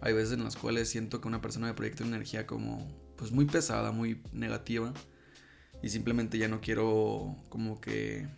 Hay 0.00 0.12
veces 0.12 0.32
en 0.32 0.44
las 0.44 0.56
cuales 0.56 0.88
siento 0.88 1.20
que 1.20 1.28
una 1.28 1.40
persona 1.40 1.66
me 1.66 1.74
proyecta 1.74 2.04
una 2.04 2.16
energía 2.16 2.46
como 2.46 2.86
pues 3.16 3.32
muy 3.32 3.46
pesada, 3.46 3.92
muy 3.92 4.22
negativa 4.32 4.92
y 5.82 5.88
simplemente 5.88 6.38
ya 6.38 6.48
no 6.48 6.60
quiero 6.60 7.36
como 7.48 7.80
que 7.80 8.28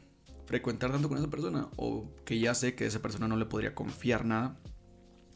frecuentar 0.46 0.90
tanto 0.92 1.08
con 1.08 1.18
esa 1.18 1.28
persona 1.28 1.68
o 1.76 2.10
que 2.24 2.38
ya 2.38 2.54
sé 2.54 2.74
que 2.74 2.86
esa 2.86 3.02
persona 3.02 3.28
no 3.28 3.36
le 3.36 3.46
podría 3.46 3.74
confiar 3.74 4.24
nada. 4.24 4.58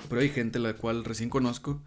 Pero 0.08 0.20
hay 0.20 0.30
gente 0.30 0.58
la 0.58 0.74
cual 0.74 1.04
recién 1.04 1.28
conozco 1.28 1.82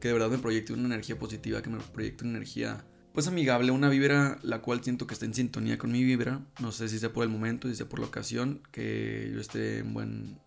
que 0.00 0.08
de 0.08 0.14
verdad 0.14 0.30
me 0.30 0.38
proyecta 0.38 0.72
una 0.72 0.86
energía 0.86 1.18
positiva, 1.18 1.62
que 1.62 1.70
me 1.70 1.78
proyecta 1.78 2.24
una 2.24 2.36
energía 2.36 2.84
pues 3.12 3.28
amigable, 3.28 3.70
una 3.70 3.88
vibra 3.88 4.38
la 4.42 4.60
cual 4.60 4.82
siento 4.82 5.06
que 5.06 5.14
está 5.14 5.24
en 5.24 5.34
sintonía 5.34 5.78
con 5.78 5.92
mi 5.92 6.02
vibra. 6.02 6.44
No 6.60 6.72
sé 6.72 6.88
si 6.88 6.98
sea 6.98 7.12
por 7.12 7.24
el 7.24 7.30
momento, 7.30 7.68
si 7.68 7.76
sea 7.76 7.88
por 7.88 8.00
la 8.00 8.06
ocasión, 8.06 8.62
que 8.72 9.30
yo 9.32 9.40
esté 9.40 9.78
en 9.78 9.94
buen 9.94 10.40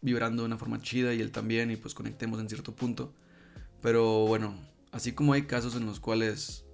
vibrando 0.00 0.42
de 0.42 0.46
una 0.46 0.58
forma 0.58 0.80
chida 0.80 1.14
y 1.14 1.20
él 1.20 1.32
también 1.32 1.70
y 1.70 1.76
pues 1.76 1.94
conectemos 1.94 2.40
en 2.40 2.48
cierto 2.48 2.74
punto. 2.74 3.14
Pero 3.82 4.26
bueno, 4.26 4.58
así 4.92 5.12
como 5.12 5.32
hay 5.32 5.42
casos 5.42 5.76
en 5.76 5.86
los 5.86 6.00
cuales 6.00 6.64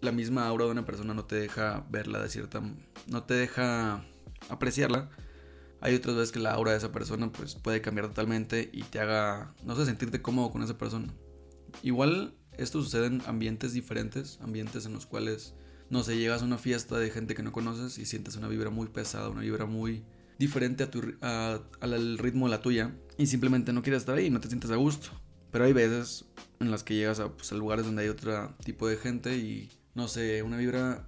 la 0.00 0.12
misma 0.12 0.46
aura 0.46 0.64
de 0.64 0.70
una 0.70 0.84
persona 0.84 1.14
no 1.14 1.24
te 1.24 1.36
deja 1.36 1.86
verla 1.90 2.22
de 2.22 2.28
cierta... 2.28 2.62
no 3.06 3.22
te 3.24 3.34
deja 3.34 4.04
apreciarla. 4.48 5.10
Hay 5.82 5.94
otras 5.94 6.14
veces 6.16 6.32
que 6.32 6.40
la 6.40 6.52
aura 6.52 6.72
de 6.72 6.78
esa 6.78 6.92
persona 6.92 7.32
pues 7.32 7.54
puede 7.54 7.80
cambiar 7.80 8.08
totalmente 8.08 8.68
y 8.72 8.82
te 8.82 9.00
haga, 9.00 9.54
no 9.64 9.74
sé, 9.76 9.86
sentirte 9.86 10.20
cómodo 10.20 10.50
con 10.50 10.62
esa 10.62 10.76
persona. 10.76 11.12
Igual 11.82 12.34
esto 12.58 12.82
sucede 12.82 13.06
en 13.06 13.22
ambientes 13.26 13.72
diferentes, 13.72 14.38
ambientes 14.42 14.84
en 14.84 14.92
los 14.92 15.06
cuales, 15.06 15.54
no 15.88 16.02
sé, 16.02 16.18
llegas 16.18 16.42
a 16.42 16.44
una 16.44 16.58
fiesta 16.58 16.98
de 16.98 17.10
gente 17.10 17.34
que 17.34 17.42
no 17.42 17.52
conoces 17.52 17.98
y 17.98 18.04
sientes 18.04 18.36
una 18.36 18.48
vibra 18.48 18.70
muy 18.70 18.88
pesada, 18.88 19.30
una 19.30 19.40
vibra 19.40 19.64
muy 19.64 20.04
diferente 20.40 20.84
a 20.84 20.90
tu, 20.90 21.02
al 21.20 22.18
ritmo 22.18 22.46
de 22.46 22.50
la 22.50 22.62
tuya 22.62 22.94
y 23.18 23.26
simplemente 23.26 23.74
no 23.74 23.82
quieres 23.82 24.00
estar 24.00 24.16
ahí, 24.16 24.30
no 24.30 24.40
te 24.40 24.48
sientes 24.48 24.70
a 24.70 24.76
gusto. 24.76 25.10
Pero 25.52 25.66
hay 25.66 25.74
veces 25.74 26.24
en 26.60 26.70
las 26.70 26.82
que 26.82 26.94
llegas 26.94 27.20
a, 27.20 27.28
pues, 27.28 27.52
a 27.52 27.56
lugares 27.56 27.84
donde 27.84 28.02
hay 28.02 28.08
otro 28.08 28.56
tipo 28.64 28.88
de 28.88 28.96
gente 28.96 29.36
y 29.36 29.68
no 29.94 30.08
sé, 30.08 30.42
una 30.42 30.56
vibra 30.56 31.06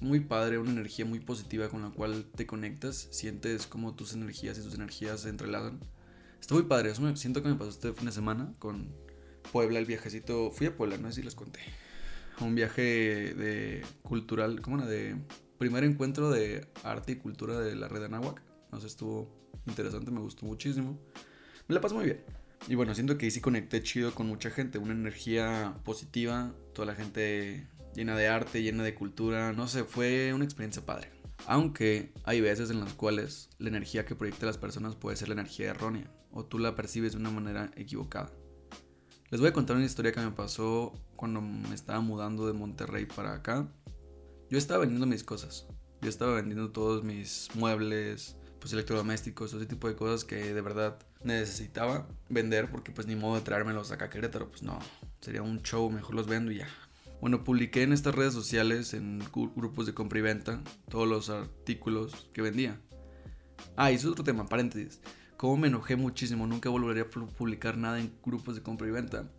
muy 0.00 0.20
padre, 0.20 0.58
una 0.58 0.72
energía 0.72 1.06
muy 1.06 1.18
positiva 1.18 1.70
con 1.70 1.80
la 1.80 1.90
cual 1.90 2.26
te 2.36 2.46
conectas, 2.46 3.08
sientes 3.10 3.66
como 3.66 3.94
tus 3.94 4.12
energías 4.12 4.58
y 4.58 4.62
tus 4.62 4.74
energías 4.74 5.20
se 5.20 5.30
entrelazan. 5.30 5.80
Está 6.38 6.52
muy 6.54 6.64
padre, 6.64 6.90
eso 6.90 7.00
me, 7.00 7.16
siento 7.16 7.42
que 7.42 7.48
me 7.48 7.54
pasó 7.54 7.70
este 7.70 7.94
fin 7.94 8.04
de 8.04 8.12
semana 8.12 8.52
con 8.58 8.88
Puebla, 9.50 9.78
el 9.78 9.86
viajecito, 9.86 10.50
fui 10.50 10.66
a 10.66 10.76
Puebla, 10.76 10.98
no 10.98 11.08
sé 11.08 11.20
si 11.20 11.22
les 11.22 11.34
conté, 11.34 11.60
un 12.40 12.54
viaje 12.54 12.82
de 12.82 13.82
cultural, 14.02 14.60
¿cómo 14.60 14.76
era? 14.76 14.86
De 14.86 15.16
primer 15.56 15.84
encuentro 15.84 16.30
de 16.30 16.66
arte 16.82 17.12
y 17.12 17.16
cultura 17.16 17.58
de 17.60 17.76
la 17.76 17.88
red 17.88 18.02
Anáhuac, 18.02 18.42
sé, 18.80 18.86
estuvo 18.86 19.50
interesante, 19.66 20.10
me 20.10 20.20
gustó 20.20 20.46
muchísimo, 20.46 20.98
me 21.68 21.74
la 21.74 21.80
pasé 21.80 21.94
muy 21.94 22.04
bien. 22.04 22.24
Y 22.66 22.76
bueno, 22.76 22.94
siento 22.94 23.18
que 23.18 23.26
ahí 23.26 23.30
sí 23.30 23.40
conecté 23.40 23.82
chido 23.82 24.14
con 24.14 24.26
mucha 24.26 24.50
gente, 24.50 24.78
una 24.78 24.92
energía 24.92 25.78
positiva, 25.84 26.54
toda 26.72 26.86
la 26.86 26.94
gente 26.94 27.68
llena 27.94 28.16
de 28.16 28.28
arte, 28.28 28.62
llena 28.62 28.82
de 28.82 28.94
cultura, 28.94 29.52
no 29.52 29.68
sé, 29.68 29.84
fue 29.84 30.32
una 30.32 30.44
experiencia 30.44 30.84
padre. 30.84 31.10
Aunque 31.46 32.12
hay 32.24 32.40
veces 32.40 32.70
en 32.70 32.80
las 32.80 32.94
cuales 32.94 33.50
la 33.58 33.68
energía 33.68 34.06
que 34.06 34.14
proyecta 34.14 34.46
las 34.46 34.56
personas 34.56 34.96
puede 34.96 35.16
ser 35.16 35.28
la 35.28 35.34
energía 35.34 35.70
errónea 35.70 36.10
o 36.30 36.44
tú 36.44 36.58
la 36.58 36.74
percibes 36.74 37.12
de 37.12 37.18
una 37.18 37.30
manera 37.30 37.70
equivocada. 37.76 38.32
Les 39.30 39.40
voy 39.40 39.50
a 39.50 39.52
contar 39.52 39.76
una 39.76 39.84
historia 39.84 40.12
que 40.12 40.20
me 40.20 40.30
pasó 40.30 40.92
cuando 41.16 41.40
me 41.40 41.74
estaba 41.74 42.00
mudando 42.00 42.46
de 42.46 42.52
Monterrey 42.52 43.06
para 43.06 43.34
acá. 43.34 43.68
Yo 44.50 44.58
estaba 44.58 44.80
vendiendo 44.80 45.06
mis 45.06 45.24
cosas. 45.24 45.66
Yo 46.00 46.08
estaba 46.08 46.34
vendiendo 46.34 46.70
todos 46.70 47.02
mis 47.02 47.48
muebles, 47.54 48.36
pues 48.64 48.72
electrodomésticos, 48.72 49.52
ese 49.52 49.66
tipo 49.66 49.88
de 49.88 49.94
cosas 49.94 50.24
que 50.24 50.36
de 50.54 50.60
verdad 50.62 50.96
necesitaba 51.22 52.08
vender 52.30 52.70
porque 52.70 52.92
pues 52.92 53.06
ni 53.06 53.14
modo 53.14 53.34
de 53.34 53.42
traérmelos 53.42 53.92
acá 53.92 54.06
a 54.06 54.08
Querétaro, 54.08 54.48
pues 54.48 54.62
no, 54.62 54.78
sería 55.20 55.42
un 55.42 55.60
show, 55.60 55.90
mejor 55.90 56.14
los 56.14 56.26
vendo 56.26 56.50
y 56.50 56.60
ya, 56.60 56.68
bueno, 57.20 57.44
publiqué 57.44 57.82
en 57.82 57.92
estas 57.92 58.14
redes 58.14 58.32
sociales, 58.32 58.94
en 58.94 59.22
grupos 59.54 59.84
de 59.84 59.92
compra 59.92 60.18
y 60.18 60.22
venta, 60.22 60.62
todos 60.88 61.06
los 61.06 61.28
artículos 61.28 62.30
que 62.32 62.40
vendía. 62.40 62.80
Ah, 63.76 63.92
y 63.92 63.96
eso 63.96 64.08
es 64.08 64.12
otro 64.12 64.24
tema, 64.24 64.46
paréntesis. 64.46 64.98
Como 65.36 65.58
me 65.58 65.68
enojé 65.68 65.96
muchísimo, 65.96 66.46
nunca 66.46 66.70
volvería 66.70 67.02
a 67.02 67.10
publicar 67.10 67.76
nada 67.76 68.00
en 68.00 68.14
grupos 68.24 68.54
de 68.54 68.62
compra 68.62 68.88
y 68.88 68.92
venta. 68.92 69.30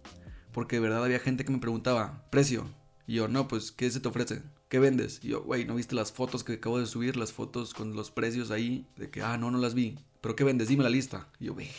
Porque 0.51 0.75
de 0.75 0.81
verdad 0.83 1.03
había 1.03 1.17
gente 1.17 1.45
que 1.45 1.51
me 1.51 1.57
preguntaba, 1.57 2.27
precio. 2.29 2.69
Y 3.07 3.15
yo, 3.15 3.27
no, 3.27 3.47
pues, 3.47 3.71
¿qué 3.71 3.89
se 3.89 3.99
te 3.99 4.07
ofrece? 4.07 4.43
¿Qué 4.69 4.79
vendes? 4.79 5.19
Y 5.23 5.29
yo, 5.29 5.43
güey, 5.43 5.65
¿no 5.65 5.75
viste 5.75 5.95
las 5.95 6.11
fotos 6.11 6.43
que 6.43 6.53
acabo 6.53 6.79
de 6.79 6.85
subir? 6.85 7.17
Las 7.17 7.31
fotos 7.31 7.73
con 7.73 7.95
los 7.95 8.11
precios 8.11 8.51
ahí. 8.51 8.87
De 8.97 9.09
que, 9.09 9.21
ah, 9.21 9.37
no, 9.37 9.51
no 9.51 9.57
las 9.57 9.73
vi. 9.73 9.97
¿Pero 10.21 10.35
qué 10.35 10.43
vendes? 10.43 10.67
Dime 10.67 10.83
la 10.83 10.89
lista. 10.89 11.29
Y 11.39 11.45
yo, 11.45 11.55
ve. 11.55 11.69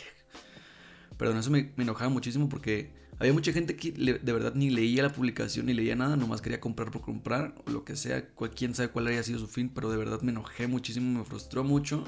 Perdón, 1.17 1.37
eso 1.37 1.49
me, 1.49 1.73
enojaba 1.77 2.09
muchísimo 2.09 2.47
porque 2.47 2.93
había 3.19 3.33
mucha 3.33 3.51
gente 3.51 3.75
que 3.75 3.91
de 3.91 4.33
verdad 4.33 4.53
ni 4.53 4.69
leía 4.69 5.01
la 5.01 5.11
publicación 5.11 5.65
ni 5.65 5.73
leía 5.73 5.95
nada, 5.95 6.15
nomás 6.15 6.41
quería 6.41 6.59
comprar 6.59 6.91
por 6.91 7.01
comprar 7.01 7.55
o 7.65 7.71
lo 7.71 7.83
que 7.83 7.95
sea, 7.95 8.29
quién 8.55 8.75
sabe 8.75 8.89
cuál 8.89 9.07
haya 9.07 9.23
sido 9.23 9.39
su 9.39 9.47
fin, 9.47 9.71
pero 9.73 9.89
de 9.89 9.97
verdad 9.97 10.21
me 10.21 10.31
enojé 10.31 10.67
muchísimo, 10.67 11.19
me 11.19 11.25
frustró 11.25 11.63
mucho. 11.63 12.03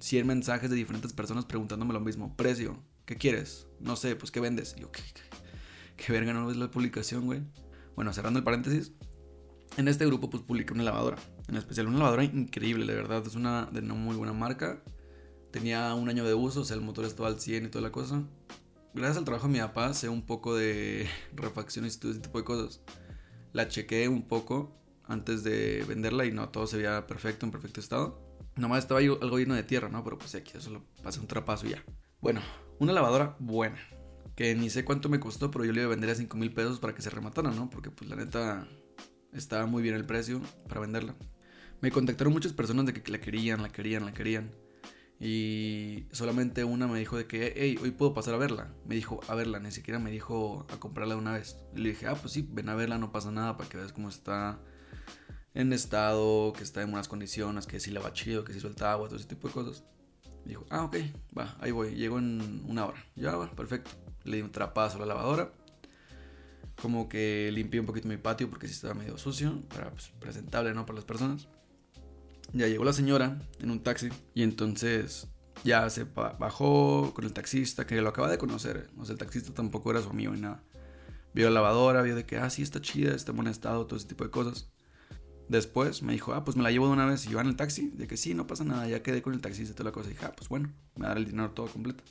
100 0.00 0.26
mensajes 0.26 0.70
de 0.70 0.76
diferentes 0.76 1.12
personas 1.12 1.44
preguntándome 1.44 1.92
lo 1.92 2.00
mismo. 2.00 2.36
Precio, 2.36 2.82
¿qué 3.04 3.16
quieres? 3.16 3.66
No 3.80 3.96
sé, 3.96 4.14
pues 4.16 4.30
¿qué 4.30 4.40
vendes? 4.40 4.76
Yo, 4.76 4.90
¿qué, 4.92 5.02
qué, 5.96 6.12
verga 6.12 6.32
no 6.32 6.46
ves 6.46 6.56
la 6.56 6.70
publicación, 6.70 7.26
güey? 7.26 7.42
Bueno, 7.96 8.12
cerrando 8.12 8.38
el 8.38 8.44
paréntesis, 8.44 8.92
en 9.78 9.86
este 9.86 10.04
grupo 10.04 10.28
pues 10.28 10.42
publiqué 10.42 10.72
una 10.74 10.82
lavadora, 10.82 11.16
en 11.46 11.54
especial 11.54 11.86
una 11.86 11.98
lavadora 11.98 12.24
increíble, 12.24 12.84
de 12.84 12.94
verdad, 12.94 13.24
es 13.24 13.36
una 13.36 13.66
de 13.66 13.78
una 13.78 13.94
muy 13.94 14.16
buena 14.16 14.32
marca. 14.32 14.82
Tenía 15.52 15.94
un 15.94 16.08
año 16.08 16.24
de 16.24 16.34
uso, 16.34 16.62
o 16.62 16.64
sea, 16.64 16.76
el 16.76 16.82
motor 16.82 17.04
estaba 17.04 17.28
al 17.28 17.40
100 17.40 17.66
y 17.66 17.68
toda 17.68 17.82
la 17.82 17.92
cosa. 17.92 18.24
Gracias 18.92 19.18
al 19.18 19.24
trabajo 19.24 19.46
de 19.46 19.52
mi 19.52 19.60
papá 19.60 19.94
sé 19.94 20.08
un 20.08 20.26
poco 20.26 20.56
de 20.56 21.08
refacciones 21.36 21.94
y 21.94 22.00
todo 22.00 22.10
ese 22.10 22.20
tipo 22.20 22.38
de 22.38 22.44
cosas. 22.44 22.82
La 23.52 23.68
chequé 23.68 24.08
un 24.08 24.26
poco 24.26 24.76
antes 25.04 25.44
de 25.44 25.84
venderla 25.86 26.26
y 26.26 26.32
no, 26.32 26.48
todo 26.48 26.66
se 26.66 26.76
veía 26.76 27.06
perfecto, 27.06 27.46
en 27.46 27.52
perfecto 27.52 27.78
estado. 27.78 28.20
Nomás 28.56 28.80
estaba 28.80 28.98
algo 28.98 29.38
lleno 29.38 29.54
de 29.54 29.62
tierra, 29.62 29.88
¿no? 29.88 30.02
Pero 30.02 30.18
pues 30.18 30.34
aquí 30.34 30.54
eso 30.56 30.70
lo 30.70 30.82
pasé 31.04 31.20
un 31.20 31.28
trapazo 31.28 31.68
y 31.68 31.70
ya. 31.70 31.84
Bueno, 32.20 32.40
una 32.80 32.92
lavadora 32.92 33.36
buena. 33.38 33.78
Que 34.34 34.56
ni 34.56 34.70
sé 34.70 34.84
cuánto 34.84 35.08
me 35.08 35.20
costó, 35.20 35.52
pero 35.52 35.64
yo 35.64 35.72
le 35.72 35.82
iba 35.82 35.86
a 35.86 35.90
vender 35.90 36.10
a 36.10 36.16
5 36.16 36.36
mil 36.36 36.52
pesos 36.52 36.80
para 36.80 36.96
que 36.96 37.02
se 37.02 37.10
rematara, 37.10 37.52
¿no? 37.52 37.70
Porque 37.70 37.92
pues 37.92 38.10
la 38.10 38.16
neta 38.16 38.66
estaba 39.32 39.66
muy 39.66 39.82
bien 39.82 39.94
el 39.94 40.04
precio 40.04 40.40
para 40.68 40.80
venderla. 40.80 41.14
Me 41.80 41.90
contactaron 41.90 42.32
muchas 42.32 42.52
personas 42.52 42.86
de 42.86 42.92
que 42.92 43.10
la 43.10 43.20
querían, 43.20 43.62
la 43.62 43.68
querían, 43.70 44.04
la 44.04 44.12
querían. 44.12 44.52
Y 45.20 46.06
solamente 46.12 46.64
una 46.64 46.86
me 46.86 46.98
dijo 46.98 47.16
de 47.16 47.26
que, 47.26 47.78
hoy 47.80 47.90
puedo 47.90 48.14
pasar 48.14 48.34
a 48.34 48.38
verla. 48.38 48.72
Me 48.86 48.94
dijo, 48.94 49.20
a 49.28 49.34
verla, 49.34 49.58
ni 49.58 49.70
siquiera 49.72 49.98
me 49.98 50.10
dijo 50.10 50.66
a 50.72 50.78
comprarla 50.78 51.16
una 51.16 51.32
vez. 51.32 51.56
Y 51.74 51.80
le 51.80 51.90
dije, 51.90 52.06
ah, 52.06 52.14
pues 52.14 52.32
sí, 52.32 52.48
ven 52.50 52.68
a 52.68 52.74
verla, 52.74 52.98
no 52.98 53.12
pasa 53.12 53.30
nada 53.30 53.56
para 53.56 53.68
que 53.68 53.76
veas 53.76 53.92
cómo 53.92 54.08
está 54.08 54.60
en 55.54 55.72
estado, 55.72 56.52
que 56.52 56.62
está 56.62 56.82
en 56.82 56.90
buenas 56.90 57.08
condiciones, 57.08 57.66
que 57.66 57.80
si 57.80 57.90
la 57.90 58.00
va 58.00 58.12
chido, 58.12 58.44
que 58.44 58.52
si 58.52 58.60
suelta 58.60 58.92
agua, 58.92 59.08
todo 59.08 59.18
ese 59.18 59.28
tipo 59.28 59.48
de 59.48 59.54
cosas. 59.54 59.84
Me 60.44 60.50
dijo, 60.50 60.66
ah, 60.70 60.84
ok, 60.84 60.96
va, 61.36 61.56
ahí 61.60 61.72
voy, 61.72 61.94
llego 61.94 62.18
en 62.18 62.64
una 62.66 62.86
hora. 62.86 63.04
Ya 63.16 63.36
va, 63.36 63.50
perfecto. 63.50 63.90
Le 64.24 64.36
di 64.36 64.42
un 64.42 64.52
trapazo 64.52 64.96
a 64.98 65.00
la 65.00 65.06
lavadora 65.06 65.52
como 66.80 67.08
que 67.08 67.50
limpié 67.52 67.80
un 67.80 67.86
poquito 67.86 68.08
mi 68.08 68.16
patio 68.16 68.48
porque 68.48 68.66
sí 68.66 68.74
estaba 68.74 68.94
medio 68.94 69.18
sucio, 69.18 69.62
para 69.68 69.90
pues, 69.90 70.12
presentable, 70.20 70.72
¿no? 70.74 70.86
Para 70.86 70.96
las 70.96 71.04
personas. 71.04 71.48
Ya 72.52 72.66
llegó 72.66 72.84
la 72.84 72.92
señora 72.92 73.38
en 73.60 73.70
un 73.70 73.82
taxi 73.82 74.08
y 74.34 74.42
entonces 74.42 75.28
ya 75.64 75.90
se 75.90 76.04
bajó 76.04 77.12
con 77.14 77.24
el 77.24 77.32
taxista 77.32 77.86
que 77.86 78.00
lo 78.00 78.08
acaba 78.08 78.30
de 78.30 78.38
conocer. 78.38 78.90
O 78.96 79.04
sea, 79.04 79.12
el 79.12 79.18
taxista 79.18 79.52
tampoco 79.52 79.90
era 79.90 80.00
su 80.00 80.10
amigo 80.10 80.32
ni 80.32 80.40
nada. 80.40 80.62
Vio 81.34 81.48
la 81.48 81.54
lavadora, 81.54 82.02
vio 82.02 82.16
de 82.16 82.24
que, 82.24 82.38
ah, 82.38 82.48
sí, 82.48 82.62
está 82.62 82.80
chida, 82.80 83.14
está 83.14 83.32
en 83.32 83.36
buen 83.36 83.48
estado, 83.48 83.86
todo 83.86 83.98
ese 83.98 84.08
tipo 84.08 84.24
de 84.24 84.30
cosas. 84.30 84.70
Después 85.48 86.02
me 86.02 86.12
dijo, 86.12 86.32
ah, 86.32 86.44
pues 86.44 86.56
me 86.56 86.62
la 86.62 86.70
llevo 86.70 86.86
de 86.86 86.92
una 86.92 87.06
vez 87.06 87.26
y 87.26 87.30
yo 87.30 87.40
en 87.40 87.48
el 87.48 87.56
taxi. 87.56 87.90
De 87.94 88.06
que 88.06 88.16
sí, 88.16 88.34
no 88.34 88.46
pasa 88.46 88.64
nada, 88.64 88.88
ya 88.88 89.02
quedé 89.02 89.20
con 89.20 89.34
el 89.34 89.40
taxista 89.40 89.72
y 89.72 89.74
toda 89.74 89.90
la 89.90 89.92
cosa. 89.92 90.08
Y 90.08 90.12
dije, 90.12 90.26
ah, 90.26 90.32
pues 90.34 90.48
bueno, 90.48 90.72
me 90.94 91.02
va 91.02 91.06
a 91.06 91.08
dar 91.10 91.18
el 91.18 91.26
dinero 91.26 91.50
todo 91.50 91.66
completo. 91.66 92.04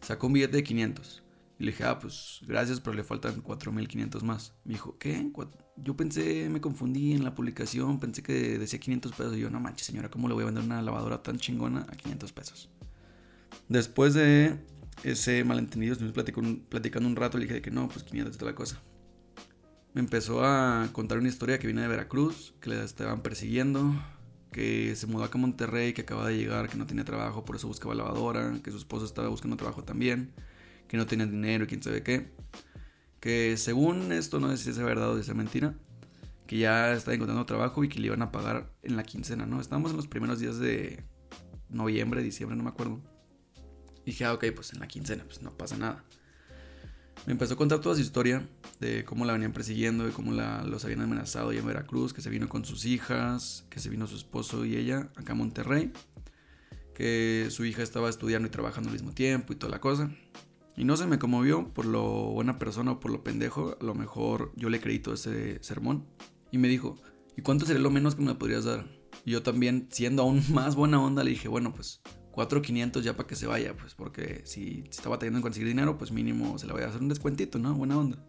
Sacó 0.00 0.26
un 0.26 0.32
billete 0.32 0.56
de 0.56 0.64
500. 0.64 1.22
Y 1.58 1.64
le 1.64 1.72
dije, 1.72 1.84
ah, 1.84 1.98
pues 1.98 2.40
gracias, 2.46 2.80
pero 2.80 2.96
le 2.96 3.02
faltan 3.02 3.42
4.500 3.42 4.22
más. 4.22 4.54
Me 4.64 4.74
dijo, 4.74 4.96
¿qué? 4.98 5.28
Yo 5.76 5.96
pensé, 5.96 6.48
me 6.48 6.60
confundí 6.60 7.14
en 7.14 7.24
la 7.24 7.34
publicación, 7.34 7.98
pensé 7.98 8.22
que 8.22 8.58
decía 8.58 8.78
500 8.78 9.12
pesos. 9.12 9.36
Y 9.36 9.40
yo, 9.40 9.50
no 9.50 9.58
manches, 9.58 9.86
señora, 9.86 10.08
¿cómo 10.08 10.28
le 10.28 10.34
voy 10.34 10.44
a 10.44 10.46
vender 10.46 10.62
una 10.62 10.80
lavadora 10.82 11.20
tan 11.20 11.38
chingona 11.38 11.84
a 11.90 11.96
500 11.96 12.32
pesos? 12.32 12.70
Después 13.68 14.14
de 14.14 14.56
ese 15.02 15.42
malentendido, 15.42 15.94
estuvimos 15.94 16.14
platicando, 16.68 17.08
un 17.08 17.16
rato, 17.16 17.38
le 17.38 17.46
dije 17.46 17.60
que 17.60 17.72
no, 17.72 17.88
pues 17.88 18.04
500 18.04 18.36
es 18.36 18.42
la 18.42 18.54
cosa. 18.54 18.80
Me 19.94 20.00
empezó 20.00 20.44
a 20.44 20.88
contar 20.92 21.18
una 21.18 21.28
historia 21.28 21.58
que 21.58 21.66
viene 21.66 21.82
de 21.82 21.88
Veracruz, 21.88 22.54
que 22.60 22.70
le 22.70 22.84
estaban 22.84 23.20
persiguiendo, 23.20 24.00
que 24.52 24.94
se 24.94 25.08
mudó 25.08 25.24
acá 25.24 25.38
a 25.38 25.40
Monterrey, 25.40 25.92
que 25.92 26.02
acaba 26.02 26.28
de 26.28 26.36
llegar, 26.36 26.68
que 26.68 26.76
no 26.76 26.86
tenía 26.86 27.04
trabajo, 27.04 27.44
por 27.44 27.56
eso 27.56 27.66
buscaba 27.66 27.96
lavadora, 27.96 28.60
que 28.62 28.70
su 28.70 28.76
esposo 28.76 29.06
estaba 29.06 29.26
buscando 29.26 29.56
trabajo 29.56 29.82
también 29.82 30.32
que 30.88 30.96
no 30.96 31.06
tenían 31.06 31.30
dinero 31.30 31.64
y 31.64 31.66
quién 31.66 31.82
sabe 31.82 32.02
qué. 32.02 32.32
Que 33.20 33.56
según 33.56 34.12
esto, 34.12 34.40
no 34.40 34.50
sé 34.50 34.56
si 34.56 34.70
es 34.70 34.78
verdad 34.78 35.10
o 35.10 35.22
si 35.22 35.30
es 35.30 35.36
mentira, 35.36 35.74
que 36.46 36.58
ya 36.58 36.92
estaba 36.92 37.14
encontrando 37.14 37.44
trabajo 37.46 37.84
y 37.84 37.88
que 37.88 38.00
le 38.00 38.06
iban 38.06 38.22
a 38.22 38.32
pagar 38.32 38.72
en 38.82 38.96
la 38.96 39.02
quincena, 39.02 39.46
¿no? 39.46 39.60
Estábamos 39.60 39.90
en 39.90 39.98
los 39.98 40.06
primeros 40.06 40.40
días 40.40 40.58
de 40.58 41.04
noviembre, 41.68 42.22
diciembre, 42.22 42.56
no 42.56 42.64
me 42.64 42.70
acuerdo. 42.70 43.00
Y 44.04 44.12
dije, 44.12 44.24
ah, 44.24 44.32
ok, 44.32 44.46
pues 44.54 44.72
en 44.72 44.80
la 44.80 44.88
quincena, 44.88 45.24
pues 45.24 45.42
no 45.42 45.50
pasa 45.56 45.76
nada. 45.76 46.04
Me 47.26 47.32
empezó 47.32 47.54
a 47.54 47.56
contar 47.58 47.80
toda 47.80 47.94
su 47.94 48.00
historia 48.00 48.48
de 48.80 49.04
cómo 49.04 49.26
la 49.26 49.34
venían 49.34 49.52
persiguiendo, 49.52 50.06
de 50.06 50.12
cómo 50.12 50.32
la, 50.32 50.62
los 50.62 50.84
habían 50.84 51.02
amenazado 51.02 51.50
allá 51.50 51.60
en 51.60 51.66
Veracruz, 51.66 52.14
que 52.14 52.22
se 52.22 52.30
vino 52.30 52.48
con 52.48 52.64
sus 52.64 52.86
hijas, 52.86 53.66
que 53.68 53.80
se 53.80 53.90
vino 53.90 54.06
su 54.06 54.16
esposo 54.16 54.64
y 54.64 54.76
ella 54.76 55.10
acá 55.16 55.32
a 55.32 55.36
Monterrey, 55.36 55.92
que 56.94 57.48
su 57.50 57.66
hija 57.66 57.82
estaba 57.82 58.08
estudiando 58.08 58.48
y 58.48 58.50
trabajando 58.50 58.88
al 58.88 58.94
mismo 58.94 59.12
tiempo 59.12 59.52
y 59.52 59.56
toda 59.56 59.70
la 59.70 59.80
cosa. 59.80 60.10
Y 60.78 60.84
no 60.84 60.96
se 60.96 61.08
me 61.08 61.18
conmovió 61.18 61.74
por 61.74 61.86
lo 61.86 62.04
buena 62.30 62.60
persona 62.60 62.92
o 62.92 63.00
por 63.00 63.10
lo 63.10 63.24
pendejo. 63.24 63.76
A 63.80 63.84
lo 63.84 63.96
mejor 63.96 64.52
yo 64.54 64.70
le 64.70 64.80
creí 64.80 65.00
todo 65.00 65.14
ese 65.14 65.60
sermón. 65.60 66.06
Y 66.52 66.58
me 66.58 66.68
dijo, 66.68 66.96
¿y 67.36 67.42
cuánto 67.42 67.66
sería 67.66 67.82
lo 67.82 67.90
menos 67.90 68.14
que 68.14 68.22
me 68.22 68.36
podrías 68.36 68.64
dar? 68.64 68.86
Y 69.24 69.32
yo 69.32 69.42
también, 69.42 69.88
siendo 69.90 70.22
aún 70.22 70.40
más 70.52 70.76
buena 70.76 71.02
onda, 71.02 71.24
le 71.24 71.30
dije, 71.30 71.48
bueno, 71.48 71.74
pues 71.74 72.00
4.500 72.30 73.00
ya 73.00 73.16
para 73.16 73.26
que 73.26 73.34
se 73.34 73.48
vaya. 73.48 73.76
Pues 73.76 73.96
porque 73.96 74.42
si 74.44 74.84
estaba 74.88 75.18
teniendo 75.18 75.38
en 75.38 75.42
conseguir 75.42 75.66
dinero, 75.66 75.98
pues 75.98 76.12
mínimo 76.12 76.56
se 76.60 76.68
le 76.68 76.72
voy 76.74 76.82
a 76.82 76.86
hacer 76.86 77.02
un 77.02 77.08
descuentito, 77.08 77.58
¿no? 77.58 77.74
Buena 77.74 77.98
onda. 77.98 78.24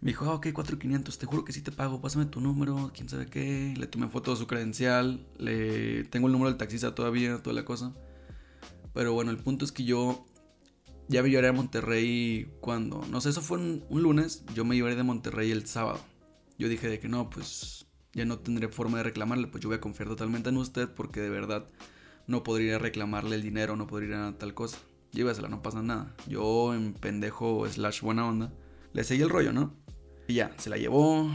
Me 0.00 0.12
dijo, 0.12 0.26
ah, 0.26 0.34
ok, 0.34 0.46
4.500, 0.46 1.18
te 1.18 1.26
juro 1.26 1.44
que 1.44 1.52
sí 1.52 1.60
te 1.60 1.72
pago, 1.72 2.00
pásame 2.00 2.26
tu 2.26 2.40
número, 2.40 2.92
quién 2.94 3.08
sabe 3.08 3.26
qué. 3.26 3.74
Le 3.76 3.88
tomé 3.88 4.06
foto 4.06 4.30
de 4.30 4.36
su 4.36 4.46
credencial, 4.46 5.26
le 5.38 6.04
tengo 6.04 6.28
el 6.28 6.32
número 6.34 6.50
del 6.50 6.58
taxista 6.58 6.94
todavía, 6.94 7.42
toda 7.42 7.54
la 7.54 7.64
cosa. 7.64 7.96
Pero 8.94 9.12
bueno, 9.12 9.32
el 9.32 9.38
punto 9.38 9.64
es 9.64 9.72
que 9.72 9.82
yo 9.82 10.24
ya 11.08 11.22
me 11.22 11.30
llevaré 11.30 11.48
a 11.48 11.52
Monterrey 11.52 12.50
cuando, 12.60 13.04
no 13.10 13.20
sé, 13.20 13.30
eso 13.30 13.42
fue 13.42 13.58
un, 13.58 13.84
lunes, 13.90 14.44
yo 14.54 14.64
me 14.64 14.74
llevaré 14.74 14.96
de 14.96 15.02
Monterrey 15.02 15.50
el 15.50 15.66
sábado. 15.66 16.00
Yo 16.58 16.68
dije 16.68 16.88
de 16.88 16.98
que 16.98 17.08
no, 17.08 17.30
pues 17.30 17.86
ya 18.12 18.24
no 18.24 18.38
tendré 18.38 18.68
forma 18.68 18.98
de 18.98 19.04
reclamarle, 19.04 19.46
pues 19.46 19.62
yo 19.62 19.68
voy 19.68 19.76
a 19.76 19.80
confiar 19.80 20.08
totalmente 20.08 20.48
en 20.48 20.56
usted 20.56 20.88
porque 20.88 21.20
de 21.20 21.30
verdad 21.30 21.66
no 22.26 22.42
podría 22.42 22.78
reclamarle 22.78 23.36
el 23.36 23.42
dinero, 23.42 23.76
no 23.76 23.86
podría 23.86 24.34
tal 24.38 24.54
cosa. 24.54 24.78
Llévasela, 25.12 25.48
no 25.48 25.62
pasa 25.62 25.82
nada. 25.82 26.14
Yo 26.26 26.74
en 26.74 26.92
pendejo 26.92 27.66
slash 27.68 28.00
buena 28.00 28.26
onda, 28.26 28.52
le 28.92 29.04
seguí 29.04 29.22
el 29.22 29.30
rollo, 29.30 29.52
¿no? 29.52 29.74
Y 30.26 30.34
ya, 30.34 30.52
se 30.58 30.70
la 30.70 30.76
llevó, 30.76 31.30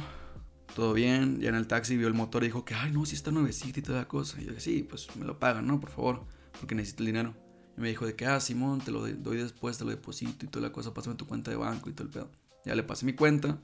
todo 0.75 0.94
bien, 0.94 1.40
ya 1.40 1.50
en 1.50 1.56
el 1.56 1.68
taxi 1.68 1.98
vio 1.98 2.08
el 2.08 2.13
motor 2.13 2.44
y 2.44 2.48
dijo 2.48 2.66
que, 2.66 2.74
ay 2.74 2.92
no, 2.92 3.06
si 3.06 3.16
está 3.16 3.32
nuevecito 3.32 3.80
y 3.80 3.84
toda 3.84 4.00
la 4.00 4.08
cosa. 4.08 4.42
Y 4.42 4.46
yo 4.46 4.50
dije, 4.50 4.62
sí, 4.62 4.84
pues 4.84 5.16
me 5.16 5.25
lo 5.25 5.40
pagan, 5.40 5.68
¿no? 5.68 5.80
Por 5.80 5.92
favor, 5.92 6.25
porque 6.60 6.75
necesito 6.75 7.04
el 7.04 7.08
dinero. 7.08 7.34
Y 7.78 7.82
me 7.82 7.90
dijo 7.90 8.06
de 8.06 8.16
que, 8.16 8.25
ah, 8.25 8.40
Simón, 8.40 8.80
te 8.80 8.92
lo 8.92 9.01
doy 9.08 9.38
después, 9.38 9.78
te 9.78 9.84
lo 9.84 9.90
deposito 9.92 10.46
y 10.46 10.50
toda 10.50 10.68
la 10.68 10.74
cosa, 10.74 10.94
pásame 10.94 11.16
tu 11.16 11.28
cuenta 11.28 11.51
de 11.51 11.58
banco 11.58 11.90
y 11.90 11.94
todo 11.94 12.08
el 12.08 12.13
pedo. 12.13 12.32
Ya 12.66 12.75
le 12.75 12.84
pasé 12.84 13.06
mi 13.06 13.13
cuenta. 13.13 13.60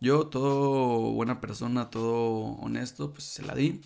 Yo, 0.00 0.26
todo 0.26 1.12
buena 1.12 1.40
persona, 1.40 1.90
todo 1.90 2.56
honesto, 2.60 3.12
pues 3.12 3.24
se 3.24 3.42
la 3.42 3.54
di. 3.54 3.80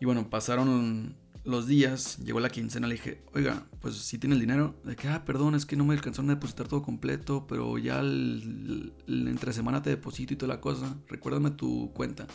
Y 0.00 0.04
bueno, 0.04 0.30
pasaron 0.30 1.16
los 1.44 1.66
días, 1.66 2.18
llegó 2.18 2.40
la 2.40 2.50
quincena, 2.50 2.86
le 2.86 2.94
dije, 2.94 3.24
oiga, 3.32 3.66
pues 3.80 3.96
si 3.96 4.18
tiene 4.18 4.34
el 4.34 4.40
dinero. 4.40 4.74
De 4.84 4.96
que, 4.96 5.08
ah, 5.08 5.24
perdón, 5.24 5.54
es 5.54 5.66
que 5.66 5.76
no 5.76 5.84
me 5.84 5.94
alcanzaron 5.94 6.30
a 6.30 6.34
depositar 6.34 6.68
todo 6.68 6.82
completo, 6.82 7.46
pero 7.46 7.78
ya 7.78 8.00
entre 8.00 9.52
semana 9.52 9.82
te 9.82 9.90
deposito 9.90 10.34
y 10.34 10.36
toda 10.36 10.54
la 10.54 10.60
cosa. 10.60 10.96
Recuérdame 11.08 11.50
tu 11.50 11.92
cuenta. 11.92 12.26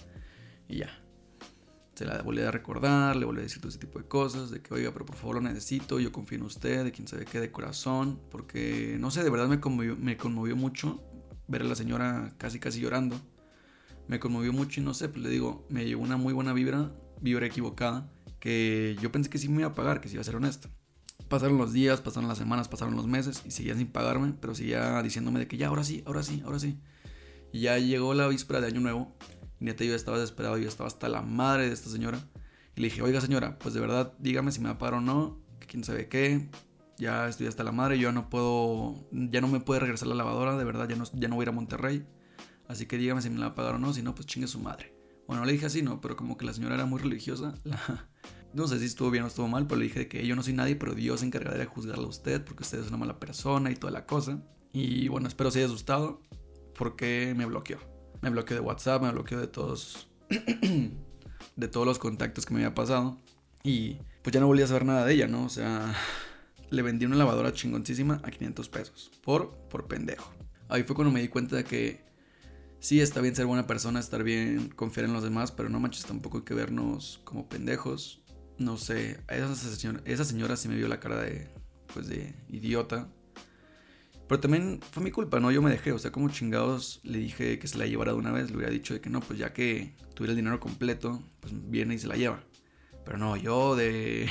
Y 0.67 0.77
ya, 0.77 0.89
se 2.01 2.07
la 2.07 2.23
volví 2.23 2.41
a 2.41 2.49
recordar, 2.49 3.15
le 3.15 3.25
volví 3.25 3.41
a 3.41 3.43
decir 3.43 3.59
todo 3.59 3.69
ese 3.69 3.77
tipo 3.77 3.99
de 3.99 4.05
cosas, 4.05 4.49
de 4.49 4.59
que, 4.59 4.73
oiga, 4.73 4.91
pero 4.91 5.05
por 5.05 5.15
favor 5.15 5.35
lo 5.35 5.41
necesito, 5.41 5.99
yo 5.99 6.11
confío 6.11 6.39
en 6.39 6.45
usted, 6.45 6.83
de 6.83 6.91
quien 6.91 7.07
sabe 7.07 7.25
qué, 7.25 7.39
de 7.39 7.51
corazón, 7.51 8.19
porque, 8.31 8.97
no 8.99 9.11
sé, 9.11 9.23
de 9.23 9.29
verdad 9.29 9.47
me 9.47 9.59
conmovió, 9.59 9.95
me 9.95 10.17
conmovió 10.17 10.55
mucho 10.55 10.99
ver 11.47 11.61
a 11.61 11.65
la 11.65 11.75
señora 11.75 12.33
casi, 12.39 12.59
casi 12.59 12.79
llorando. 12.79 13.21
Me 14.07 14.19
conmovió 14.19 14.51
mucho 14.51 14.81
y 14.81 14.83
no 14.83 14.95
sé, 14.95 15.09
pues 15.09 15.21
le 15.21 15.29
digo, 15.29 15.67
me 15.69 15.85
llegó 15.85 16.01
una 16.01 16.17
muy 16.17 16.33
buena 16.33 16.53
vibra, 16.53 16.91
vibra 17.21 17.45
equivocada, 17.45 18.11
que 18.39 18.97
yo 18.99 19.11
pensé 19.11 19.29
que 19.29 19.37
sí 19.37 19.47
me 19.47 19.59
iba 19.59 19.69
a 19.69 19.75
pagar, 19.75 20.01
que 20.01 20.07
sí 20.09 20.15
iba 20.15 20.21
a 20.21 20.25
ser 20.25 20.37
honesto. 20.37 20.69
Pasaron 21.29 21.59
los 21.59 21.71
días, 21.71 22.01
pasaron 22.01 22.27
las 22.27 22.39
semanas, 22.39 22.67
pasaron 22.67 22.95
los 22.95 23.05
meses 23.05 23.43
y 23.45 23.51
seguía 23.51 23.75
sin 23.75 23.85
pagarme, 23.85 24.33
pero 24.41 24.55
seguía 24.55 25.03
diciéndome 25.03 25.37
de 25.37 25.47
que 25.47 25.57
ya, 25.57 25.67
ahora 25.67 25.83
sí, 25.83 26.01
ahora 26.07 26.23
sí, 26.23 26.41
ahora 26.45 26.57
sí. 26.57 26.79
Y 27.53 27.61
ya 27.61 27.77
llegó 27.77 28.15
la 28.15 28.27
víspera 28.27 28.59
de 28.59 28.67
Año 28.67 28.81
Nuevo 28.81 29.15
neta 29.65 29.83
yo 29.83 29.95
estaba 29.95 30.17
desesperado, 30.17 30.57
yo 30.57 30.67
estaba 30.67 30.87
hasta 30.87 31.09
la 31.09 31.21
madre 31.21 31.67
de 31.67 31.73
esta 31.73 31.89
señora. 31.89 32.19
Y 32.75 32.81
le 32.81 32.87
dije, 32.87 33.01
oiga 33.01 33.21
señora, 33.21 33.57
pues 33.59 33.73
de 33.73 33.79
verdad 33.79 34.13
dígame 34.19 34.51
si 34.51 34.59
me 34.59 34.69
va 34.69 34.75
a 34.75 34.77
pagar 34.77 34.95
o 34.95 35.01
no, 35.01 35.39
que 35.59 35.67
quién 35.67 35.83
sabe 35.83 36.07
qué. 36.07 36.49
Ya 36.97 37.27
estoy 37.27 37.47
hasta 37.47 37.63
la 37.63 37.71
madre, 37.71 37.97
yo 37.97 38.11
no 38.11 38.29
puedo, 38.29 38.95
ya 39.11 39.41
no 39.41 39.47
me 39.47 39.59
puede 39.59 39.79
regresar 39.79 40.07
la 40.07 40.15
lavadora, 40.15 40.57
de 40.57 40.63
verdad 40.63 40.87
ya 40.87 40.95
no, 40.95 41.05
ya 41.13 41.27
no 41.27 41.35
voy 41.35 41.43
a 41.43 41.45
ir 41.45 41.49
a 41.49 41.53
Monterrey. 41.53 42.05
Así 42.67 42.85
que 42.85 42.97
dígame 42.97 43.21
si 43.21 43.29
me 43.29 43.39
la 43.39 43.47
va 43.47 43.51
a 43.51 43.55
pagar 43.55 43.75
o 43.75 43.79
no, 43.79 43.93
si 43.93 44.01
no, 44.01 44.15
pues 44.15 44.27
chingue 44.27 44.47
su 44.47 44.59
madre. 44.59 44.95
Bueno, 45.27 45.45
le 45.45 45.53
dije 45.53 45.65
así, 45.65 45.81
no, 45.81 46.01
pero 46.01 46.15
como 46.15 46.37
que 46.37 46.45
la 46.45 46.53
señora 46.53 46.75
era 46.75 46.85
muy 46.85 46.99
religiosa, 46.99 47.53
no 48.53 48.67
sé 48.67 48.79
si 48.79 48.85
estuvo 48.85 49.09
bien 49.11 49.23
o 49.23 49.27
estuvo 49.27 49.47
mal, 49.47 49.67
pero 49.67 49.79
le 49.79 49.85
dije 49.85 50.07
que 50.07 50.25
yo 50.25 50.35
no 50.35 50.43
soy 50.43 50.53
nadie, 50.53 50.75
pero 50.75 50.93
Dios 50.93 51.21
se 51.21 51.25
encargará 51.25 51.57
de 51.57 51.65
juzgarlo 51.65 52.05
a 52.05 52.09
usted 52.09 52.43
porque 52.43 52.63
usted 52.63 52.79
es 52.79 52.87
una 52.87 52.97
mala 52.97 53.19
persona 53.19 53.71
y 53.71 53.75
toda 53.75 53.91
la 53.91 54.05
cosa. 54.05 54.41
Y 54.73 55.07
bueno, 55.07 55.27
espero 55.27 55.51
se 55.51 55.59
haya 55.59 55.67
asustado 55.67 56.21
porque 56.77 57.33
me 57.35 57.45
bloqueó. 57.45 57.90
Me 58.21 58.29
bloqueó 58.29 58.55
de 58.55 58.61
WhatsApp, 58.61 59.01
me 59.01 59.11
bloqueó 59.11 59.39
de 59.39 59.47
todos 59.47 60.07
de 61.55 61.67
todos 61.67 61.85
los 61.85 61.99
contactos 61.99 62.45
que 62.45 62.53
me 62.53 62.61
había 62.61 62.75
pasado 62.75 63.17
y 63.63 63.97
pues 64.21 64.33
ya 64.33 64.39
no 64.39 64.47
volví 64.47 64.61
a 64.61 64.67
saber 64.67 64.85
nada 64.85 65.05
de 65.05 65.13
ella, 65.13 65.27
¿no? 65.27 65.45
O 65.45 65.49
sea, 65.49 65.93
le 66.69 66.81
vendí 66.81 67.05
una 67.05 67.15
lavadora 67.15 67.53
chingoncísima 67.53 68.21
a 68.23 68.31
500 68.31 68.69
pesos 68.69 69.11
por 69.23 69.51
por 69.69 69.87
pendejo. 69.87 70.31
Ahí 70.69 70.83
fue 70.83 70.95
cuando 70.95 71.11
me 71.11 71.21
di 71.21 71.27
cuenta 71.27 71.55
de 71.55 71.63
que 71.63 72.05
sí 72.79 73.01
está 73.01 73.21
bien 73.21 73.35
ser 73.35 73.45
buena 73.45 73.67
persona, 73.67 73.99
estar 73.99 74.23
bien, 74.23 74.69
confiar 74.69 75.05
en 75.05 75.13
los 75.13 75.23
demás, 75.23 75.51
pero 75.51 75.69
no 75.69 75.79
manches 75.79 76.05
tampoco 76.05 76.39
hay 76.39 76.43
que 76.43 76.53
vernos 76.53 77.21
como 77.23 77.49
pendejos. 77.49 78.21
No 78.57 78.77
sé, 78.77 79.19
esa 79.27 79.55
señora, 79.55 80.01
esa 80.05 80.23
señora 80.23 80.55
sí 80.55 80.67
me 80.69 80.75
vio 80.75 80.87
la 80.87 80.99
cara 80.99 81.19
de 81.19 81.49
pues 81.93 82.07
de 82.07 82.35
idiota 82.47 83.09
pero 84.31 84.39
también 84.39 84.79
fue 84.91 85.03
mi 85.03 85.11
culpa, 85.11 85.41
¿no? 85.41 85.51
Yo 85.51 85.61
me 85.61 85.69
dejé, 85.69 85.91
o 85.91 85.99
sea, 85.99 86.13
como 86.13 86.29
chingados 86.29 87.01
le 87.03 87.17
dije 87.17 87.59
que 87.59 87.67
se 87.67 87.77
la 87.77 87.85
llevara 87.85 88.13
de 88.13 88.17
una 88.17 88.31
vez, 88.31 88.49
le 88.49 88.55
hubiera 88.55 88.71
dicho 88.71 88.93
de 88.93 89.01
que 89.01 89.09
no, 89.09 89.19
pues 89.19 89.37
ya 89.37 89.51
que 89.51 89.93
tuviera 90.13 90.31
el 90.31 90.37
dinero 90.37 90.57
completo, 90.61 91.21
pues 91.41 91.51
viene 91.69 91.95
y 91.95 91.99
se 91.99 92.07
la 92.07 92.15
lleva. 92.15 92.41
Pero 93.03 93.17
no, 93.17 93.35
yo 93.35 93.75
de 93.75 94.29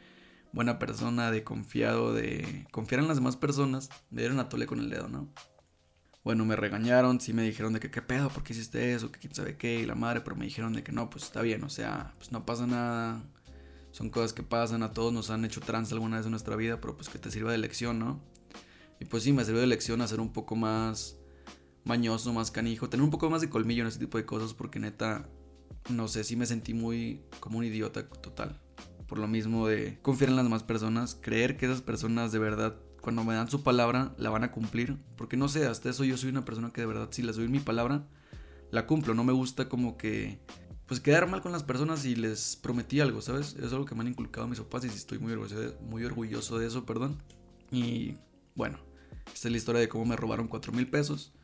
buena 0.52 0.78
persona, 0.78 1.30
de 1.30 1.44
confiado, 1.44 2.14
de 2.14 2.66
confiar 2.70 3.02
en 3.02 3.06
las 3.06 3.18
demás 3.18 3.36
personas, 3.36 3.90
me 4.08 4.22
dieron 4.22 4.40
a 4.40 4.48
tole 4.48 4.64
con 4.64 4.78
el 4.78 4.88
dedo, 4.88 5.08
¿no? 5.08 5.28
Bueno, 6.24 6.46
me 6.46 6.56
regañaron, 6.56 7.20
sí 7.20 7.34
me 7.34 7.42
dijeron 7.42 7.74
de 7.74 7.80
que 7.80 7.90
qué 7.90 8.00
pedo, 8.00 8.30
¿por 8.30 8.44
qué 8.44 8.54
hiciste 8.54 8.94
eso? 8.94 9.12
Que 9.12 9.20
quién 9.20 9.34
sabe 9.34 9.58
qué, 9.58 9.80
y 9.80 9.84
la 9.84 9.94
madre, 9.94 10.22
pero 10.22 10.36
me 10.36 10.46
dijeron 10.46 10.72
de 10.72 10.82
que 10.82 10.92
no, 10.92 11.10
pues 11.10 11.24
está 11.24 11.42
bien, 11.42 11.64
o 11.64 11.68
sea, 11.68 12.14
pues 12.16 12.32
no 12.32 12.46
pasa 12.46 12.66
nada. 12.66 13.22
Son 13.90 14.08
cosas 14.08 14.32
que 14.32 14.42
pasan, 14.42 14.82
a 14.82 14.92
todos 14.94 15.12
nos 15.12 15.28
han 15.28 15.44
hecho 15.44 15.60
trans 15.60 15.92
alguna 15.92 16.16
vez 16.16 16.24
en 16.24 16.30
nuestra 16.30 16.56
vida, 16.56 16.80
pero 16.80 16.96
pues 16.96 17.10
que 17.10 17.18
te 17.18 17.30
sirva 17.30 17.52
de 17.52 17.58
lección, 17.58 17.98
¿no? 17.98 18.22
Y 19.00 19.06
pues 19.06 19.22
sí, 19.22 19.32
me 19.32 19.44
sirvió 19.44 19.60
de 19.60 19.66
lección 19.66 20.00
a 20.00 20.06
un 20.18 20.32
poco 20.32 20.56
más 20.56 21.18
mañoso, 21.84 22.32
más 22.32 22.50
canijo, 22.50 22.88
tener 22.88 23.04
un 23.04 23.10
poco 23.10 23.30
más 23.30 23.40
de 23.40 23.50
colmillo 23.50 23.82
en 23.82 23.88
ese 23.88 23.98
tipo 23.98 24.18
de 24.18 24.24
cosas 24.24 24.54
porque 24.54 24.78
neta, 24.78 25.28
no 25.90 26.08
sé, 26.08 26.24
sí 26.24 26.36
me 26.36 26.46
sentí 26.46 26.74
muy 26.74 27.22
como 27.40 27.58
un 27.58 27.64
idiota 27.64 28.08
total. 28.08 28.60
Por 29.06 29.18
lo 29.18 29.28
mismo 29.28 29.68
de 29.68 29.98
confiar 30.00 30.30
en 30.30 30.36
las 30.36 30.46
demás 30.46 30.62
personas, 30.62 31.18
creer 31.20 31.56
que 31.56 31.66
esas 31.66 31.82
personas 31.82 32.32
de 32.32 32.38
verdad, 32.38 32.76
cuando 33.02 33.22
me 33.22 33.34
dan 33.34 33.50
su 33.50 33.62
palabra, 33.62 34.14
la 34.16 34.30
van 34.30 34.44
a 34.44 34.50
cumplir. 34.50 34.96
Porque 35.16 35.36
no 35.36 35.48
sé, 35.48 35.66
hasta 35.66 35.90
eso 35.90 36.04
yo 36.04 36.16
soy 36.16 36.30
una 36.30 36.44
persona 36.44 36.72
que 36.72 36.80
de 36.80 36.86
verdad, 36.86 37.08
si 37.10 37.22
les 37.22 37.36
doy 37.36 37.48
mi 37.48 37.60
palabra, 37.60 38.08
la 38.70 38.86
cumplo. 38.86 39.12
No 39.12 39.22
me 39.22 39.34
gusta 39.34 39.68
como 39.68 39.98
que, 39.98 40.40
pues 40.86 41.00
quedar 41.00 41.28
mal 41.28 41.42
con 41.42 41.52
las 41.52 41.62
personas 41.62 42.06
y 42.06 42.16
les 42.16 42.56
prometí 42.56 43.00
algo, 43.00 43.20
¿sabes? 43.20 43.56
Es 43.56 43.72
algo 43.72 43.84
que 43.84 43.94
me 43.94 44.00
han 44.00 44.08
inculcado 44.08 44.48
mis 44.48 44.58
papás 44.58 44.84
y 44.84 44.88
estoy 44.88 45.18
muy 45.18 45.32
orgulloso 45.32 45.74
muy 45.82 46.04
orgulloso 46.04 46.58
de 46.58 46.66
eso, 46.66 46.86
perdón. 46.86 47.22
Y 47.70 48.16
bueno, 48.54 48.78
esta 49.32 49.48
es 49.48 49.52
la 49.52 49.58
historia 49.58 49.80
de 49.80 49.88
cómo 49.88 50.04
me 50.04 50.16
robaron 50.16 50.48
4 50.48 50.72
mil 50.72 50.88
pesos. 50.88 51.34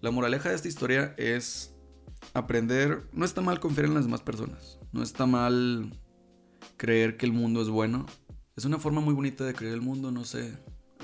La 0.00 0.10
moraleja 0.10 0.50
de 0.50 0.54
esta 0.56 0.68
historia 0.68 1.14
es 1.16 1.74
aprender, 2.34 3.08
no 3.12 3.24
está 3.24 3.40
mal 3.40 3.60
confiar 3.60 3.86
en 3.86 3.94
las 3.94 4.04
demás 4.04 4.22
personas, 4.22 4.78
no 4.92 5.02
está 5.02 5.26
mal 5.26 5.98
creer 6.76 7.16
que 7.16 7.26
el 7.26 7.32
mundo 7.32 7.62
es 7.62 7.68
bueno. 7.68 8.06
Es 8.56 8.64
una 8.64 8.78
forma 8.78 9.00
muy 9.00 9.14
bonita 9.14 9.44
de 9.44 9.54
creer 9.54 9.74
el 9.74 9.80
mundo, 9.80 10.10
no 10.10 10.24
sé. 10.24 10.56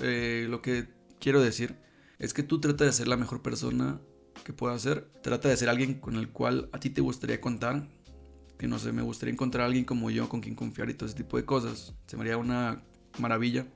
Eh, 0.03 0.47
lo 0.49 0.63
que 0.63 0.89
quiero 1.19 1.41
decir 1.41 1.77
es 2.19 2.35
que 2.35 2.43
tú 2.43 2.61
trata 2.61 2.85
de 2.85 2.93
ser 2.93 3.09
la 3.09 3.17
mejor 3.17 3.43
persona 3.43 4.01
que 4.45 4.53
puedas 4.53 4.83
ser. 4.83 5.11
Trata 5.23 5.49
de 5.49 5.57
ser 5.57 5.69
alguien 5.69 5.95
con 5.95 6.17
el 6.17 6.29
cual 6.29 6.69
a 6.73 6.79
ti 6.79 6.91
te 6.91 7.01
gustaría 7.01 7.41
contar. 7.41 7.89
Que 8.59 8.69
no 8.69 8.79
sé, 8.79 8.93
me 8.93 9.03
gustaría 9.03 9.33
encontrar 9.33 9.63
a 9.63 9.67
alguien 9.67 9.85
como 9.85 10.11
yo 10.11 10.29
con 10.29 10.41
quien 10.41 10.55
confiar 10.55 10.91
y 10.91 10.95
todo 10.95 11.07
ese 11.07 11.17
tipo 11.17 11.37
de 11.37 11.45
cosas. 11.45 11.95
Se 12.07 12.17
me 12.17 12.23
haría 12.23 12.37
una 12.37 12.85
maravilla. 13.19 13.67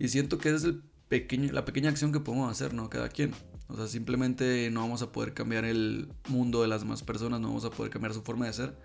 Y 0.00 0.08
siento 0.08 0.38
que 0.38 0.48
es 0.48 0.64
el 0.64 0.82
pequeño, 1.08 1.52
la 1.52 1.66
pequeña 1.66 1.90
acción 1.90 2.10
que 2.10 2.20
podemos 2.20 2.50
hacer, 2.50 2.72
¿no? 2.72 2.88
Cada 2.88 3.10
quien. 3.10 3.32
O 3.68 3.76
sea, 3.76 3.86
simplemente 3.86 4.70
no 4.70 4.80
vamos 4.80 5.02
a 5.02 5.12
poder 5.12 5.34
cambiar 5.34 5.66
el 5.66 6.08
mundo 6.28 6.62
de 6.62 6.68
las 6.68 6.80
demás 6.80 7.02
personas, 7.02 7.38
no 7.38 7.48
vamos 7.48 7.66
a 7.66 7.70
poder 7.70 7.92
cambiar 7.92 8.14
su 8.14 8.22
forma 8.22 8.46
de 8.46 8.54
ser. 8.54 8.76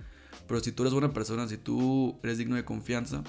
Pero 0.46 0.60
si 0.60 0.74
tú 0.74 0.84
eres 0.84 0.92
buena 0.92 1.13
persona, 1.13 1.48
si 1.48 1.58
tú 1.58 2.20
eres 2.22 2.38
digno 2.38 2.58
de 2.58 2.66
confianza, 2.66 3.24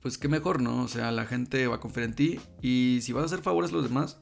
pues 0.00 0.16
qué 0.16 0.28
mejor, 0.28 0.62
¿no? 0.62 0.84
O 0.84 0.88
sea, 0.88 1.10
la 1.10 1.26
gente 1.26 1.66
va 1.66 1.76
a 1.76 1.80
confiar 1.80 2.06
en 2.06 2.14
ti 2.14 2.40
y 2.62 3.00
si 3.02 3.12
vas 3.12 3.22
a 3.22 3.26
hacer 3.26 3.42
favores 3.42 3.72
a 3.72 3.74
los 3.74 3.82
demás, 3.82 4.20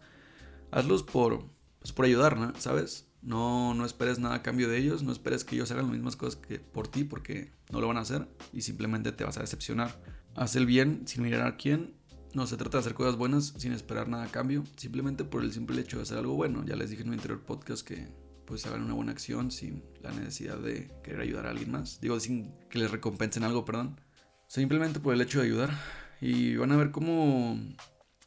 hazlos 0.71 1.03
por, 1.03 1.45
pues 1.81 1.93
por 1.93 2.07
ayudar, 2.07 2.39
¿no? 2.39 2.55
¿Sabes? 2.59 3.09
No, 3.21 3.75
no 3.75 3.85
esperes 3.85 4.19
nada 4.19 4.37
a 4.37 4.43
cambio 4.43 4.71
de 4.71 4.79
ellos, 4.79 5.03
no 5.03 5.13
esperes 5.13 5.45
que 5.45 5.57
ellos 5.57 5.71
hagan 5.71 5.85
las 5.85 5.93
mismas 5.93 6.17
cosas 6.17 6.37
que 6.37 6.61
por 6.61 6.89
ti 6.89 7.05
porque 7.05 7.53
no 7.71 7.79
lo 7.81 7.89
van 7.89 7.99
a 7.99 8.01
hacer 8.01 8.27
y 8.55 8.63
simplemente 8.63 9.13
te 9.13 9.23
vas 9.23 9.37
a 9.37 9.43
decepcionar. 9.43 10.01
Haz 10.35 10.57
el 10.57 10.65
bien 10.65 11.03
sin 11.07 11.23
mirar 11.23 11.47
a 11.47 11.59
quién 11.59 12.01
no 12.35 12.47
se 12.47 12.57
trata 12.57 12.79
de 12.79 12.81
hacer 12.81 12.95
cosas 12.95 13.16
buenas 13.16 13.55
sin 13.59 13.73
esperar 13.73 14.09
nada 14.09 14.25
a 14.25 14.31
cambio, 14.31 14.64
simplemente 14.77 15.25
por 15.25 15.42
el 15.42 15.53
simple 15.53 15.81
hecho 15.81 15.99
de 15.99 16.05
hacer 16.05 16.18
algo 16.18 16.35
bueno. 16.35 16.64
Ya 16.64 16.77
les 16.77 16.90
dije 16.90 17.03
en 17.03 17.11
mi 17.11 17.16
anterior 17.16 17.42
podcast 17.42 17.87
que 17.87 18.09
pues 18.47 18.66
hagan 18.66 18.83
una 18.83 18.95
buena 18.95 19.12
acción 19.12 19.51
sin 19.51 19.85
la 20.03 20.12
necesidad 20.12 20.59
de 20.59 20.90
querer 21.03 21.21
ayudar 21.21 21.47
a 21.47 21.51
alguien 21.51 21.71
más. 21.71 22.01
Digo, 22.01 22.18
sin 22.21 22.53
que 22.71 22.79
les 22.79 22.90
recompensen 22.90 23.45
algo, 23.45 23.64
perdón. 23.64 24.01
Simplemente 24.47 25.01
por 25.01 25.14
el 25.14 25.21
hecho 25.21 25.40
de 25.40 25.47
ayudar. 25.47 25.71
Y 26.21 26.57
van 26.57 26.73
a 26.73 26.77
ver 26.77 26.90
cómo, 26.90 27.59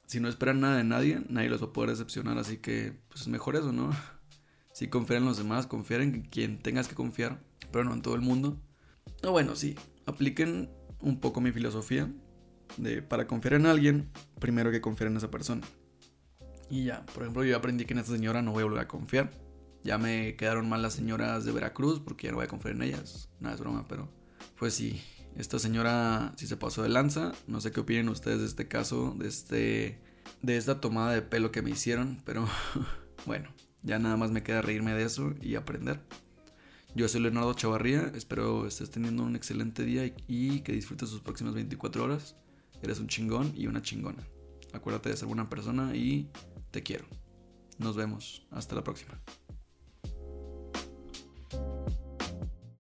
si 0.05 0.19
no 0.19 0.27
esperan 0.27 0.61
nada 0.61 0.77
de 0.77 0.83
nadie, 0.83 1.21
nadie 1.29 1.49
los 1.49 1.61
va 1.61 1.67
a 1.67 1.73
poder 1.73 1.91
decepcionar. 1.91 2.37
Así 2.37 2.57
que, 2.57 2.93
pues 3.09 3.21
es 3.21 3.27
mejor 3.27 3.55
eso, 3.55 3.71
¿no? 3.71 3.91
Si 4.73 4.89
confiar 4.89 5.19
en 5.21 5.25
los 5.25 5.37
demás, 5.37 5.67
confiar 5.67 6.01
en 6.01 6.23
quien 6.23 6.57
tengas 6.57 6.89
que 6.89 6.95
confiar, 6.95 7.41
pero 7.71 7.85
no 7.85 7.93
en 7.93 8.01
todo 8.01 8.15
el 8.15 8.19
mundo. 8.19 8.59
No, 9.23 9.31
bueno, 9.31 9.55
sí, 9.55 9.75
apliquen 10.05 10.69
un 10.99 11.21
poco 11.21 11.39
mi 11.39 11.53
filosofía 11.53 12.11
de 12.77 13.01
para 13.01 13.27
confiar 13.27 13.55
en 13.55 13.65
alguien, 13.65 14.09
primero 14.39 14.71
que 14.71 14.81
confiar 14.81 15.11
en 15.11 15.17
esa 15.17 15.31
persona. 15.31 15.61
Y 16.69 16.85
ya, 16.85 17.05
por 17.07 17.23
ejemplo, 17.23 17.43
yo 17.43 17.55
aprendí 17.55 17.85
que 17.85 17.93
en 17.93 17.99
esta 17.99 18.11
señora 18.11 18.41
no 18.41 18.51
voy 18.51 18.61
a 18.61 18.65
volver 18.65 18.81
a 18.81 18.87
confiar. 18.87 19.31
Ya 19.83 19.97
me 19.97 20.35
quedaron 20.35 20.67
mal 20.67 20.81
las 20.81 20.93
señoras 20.93 21.45
de 21.45 21.51
Veracruz 21.51 21.99
porque 21.99 22.27
ya 22.27 22.31
no 22.31 22.37
voy 22.37 22.45
a 22.45 22.49
confiar 22.49 22.75
en 22.75 22.81
ellas. 22.81 23.29
Nada 23.39 23.53
es 23.53 23.61
broma, 23.61 23.85
pero 23.87 24.09
pues 24.57 24.73
sí, 24.73 25.01
esta 25.35 25.59
señora 25.59 26.33
sí 26.37 26.47
se 26.47 26.57
pasó 26.57 26.81
de 26.81 26.89
lanza. 26.89 27.33
No 27.45 27.61
sé 27.61 27.71
qué 27.71 27.81
opinen 27.81 28.09
ustedes 28.09 28.39
de 28.39 28.45
este 28.47 28.67
caso, 28.67 29.15
de 29.17 29.27
este 29.27 30.01
de 30.41 30.57
esta 30.57 30.81
tomada 30.81 31.13
de 31.13 31.21
pelo 31.21 31.51
que 31.51 31.61
me 31.61 31.71
hicieron, 31.71 32.21
pero 32.25 32.47
bueno, 33.25 33.49
ya 33.83 33.99
nada 33.99 34.17
más 34.17 34.31
me 34.31 34.43
queda 34.43 34.61
reírme 34.61 34.93
de 34.93 35.03
eso 35.03 35.33
y 35.41 35.55
aprender. 35.55 36.01
Yo 36.95 37.07
soy 37.09 37.21
Leonardo 37.21 37.53
Chavarría, 37.53 38.11
espero 38.15 38.65
estés 38.65 38.89
teniendo 38.89 39.23
un 39.23 39.35
excelente 39.35 39.83
día 39.83 40.13
y 40.27 40.61
que 40.61 40.71
disfrutes 40.71 41.09
sus 41.09 41.21
próximas 41.21 41.53
24 41.53 42.03
horas. 42.03 42.35
Eres 42.81 42.99
un 42.99 43.07
chingón 43.07 43.53
y 43.55 43.67
una 43.67 43.81
chingona. 43.81 44.27
Acuérdate 44.73 45.09
de 45.09 45.17
ser 45.17 45.27
buena 45.27 45.49
persona 45.49 45.95
y 45.95 46.29
te 46.71 46.83
quiero. 46.83 47.05
Nos 47.77 47.95
vemos. 47.95 48.45
Hasta 48.51 48.75
la 48.75 48.83
próxima. 48.83 49.19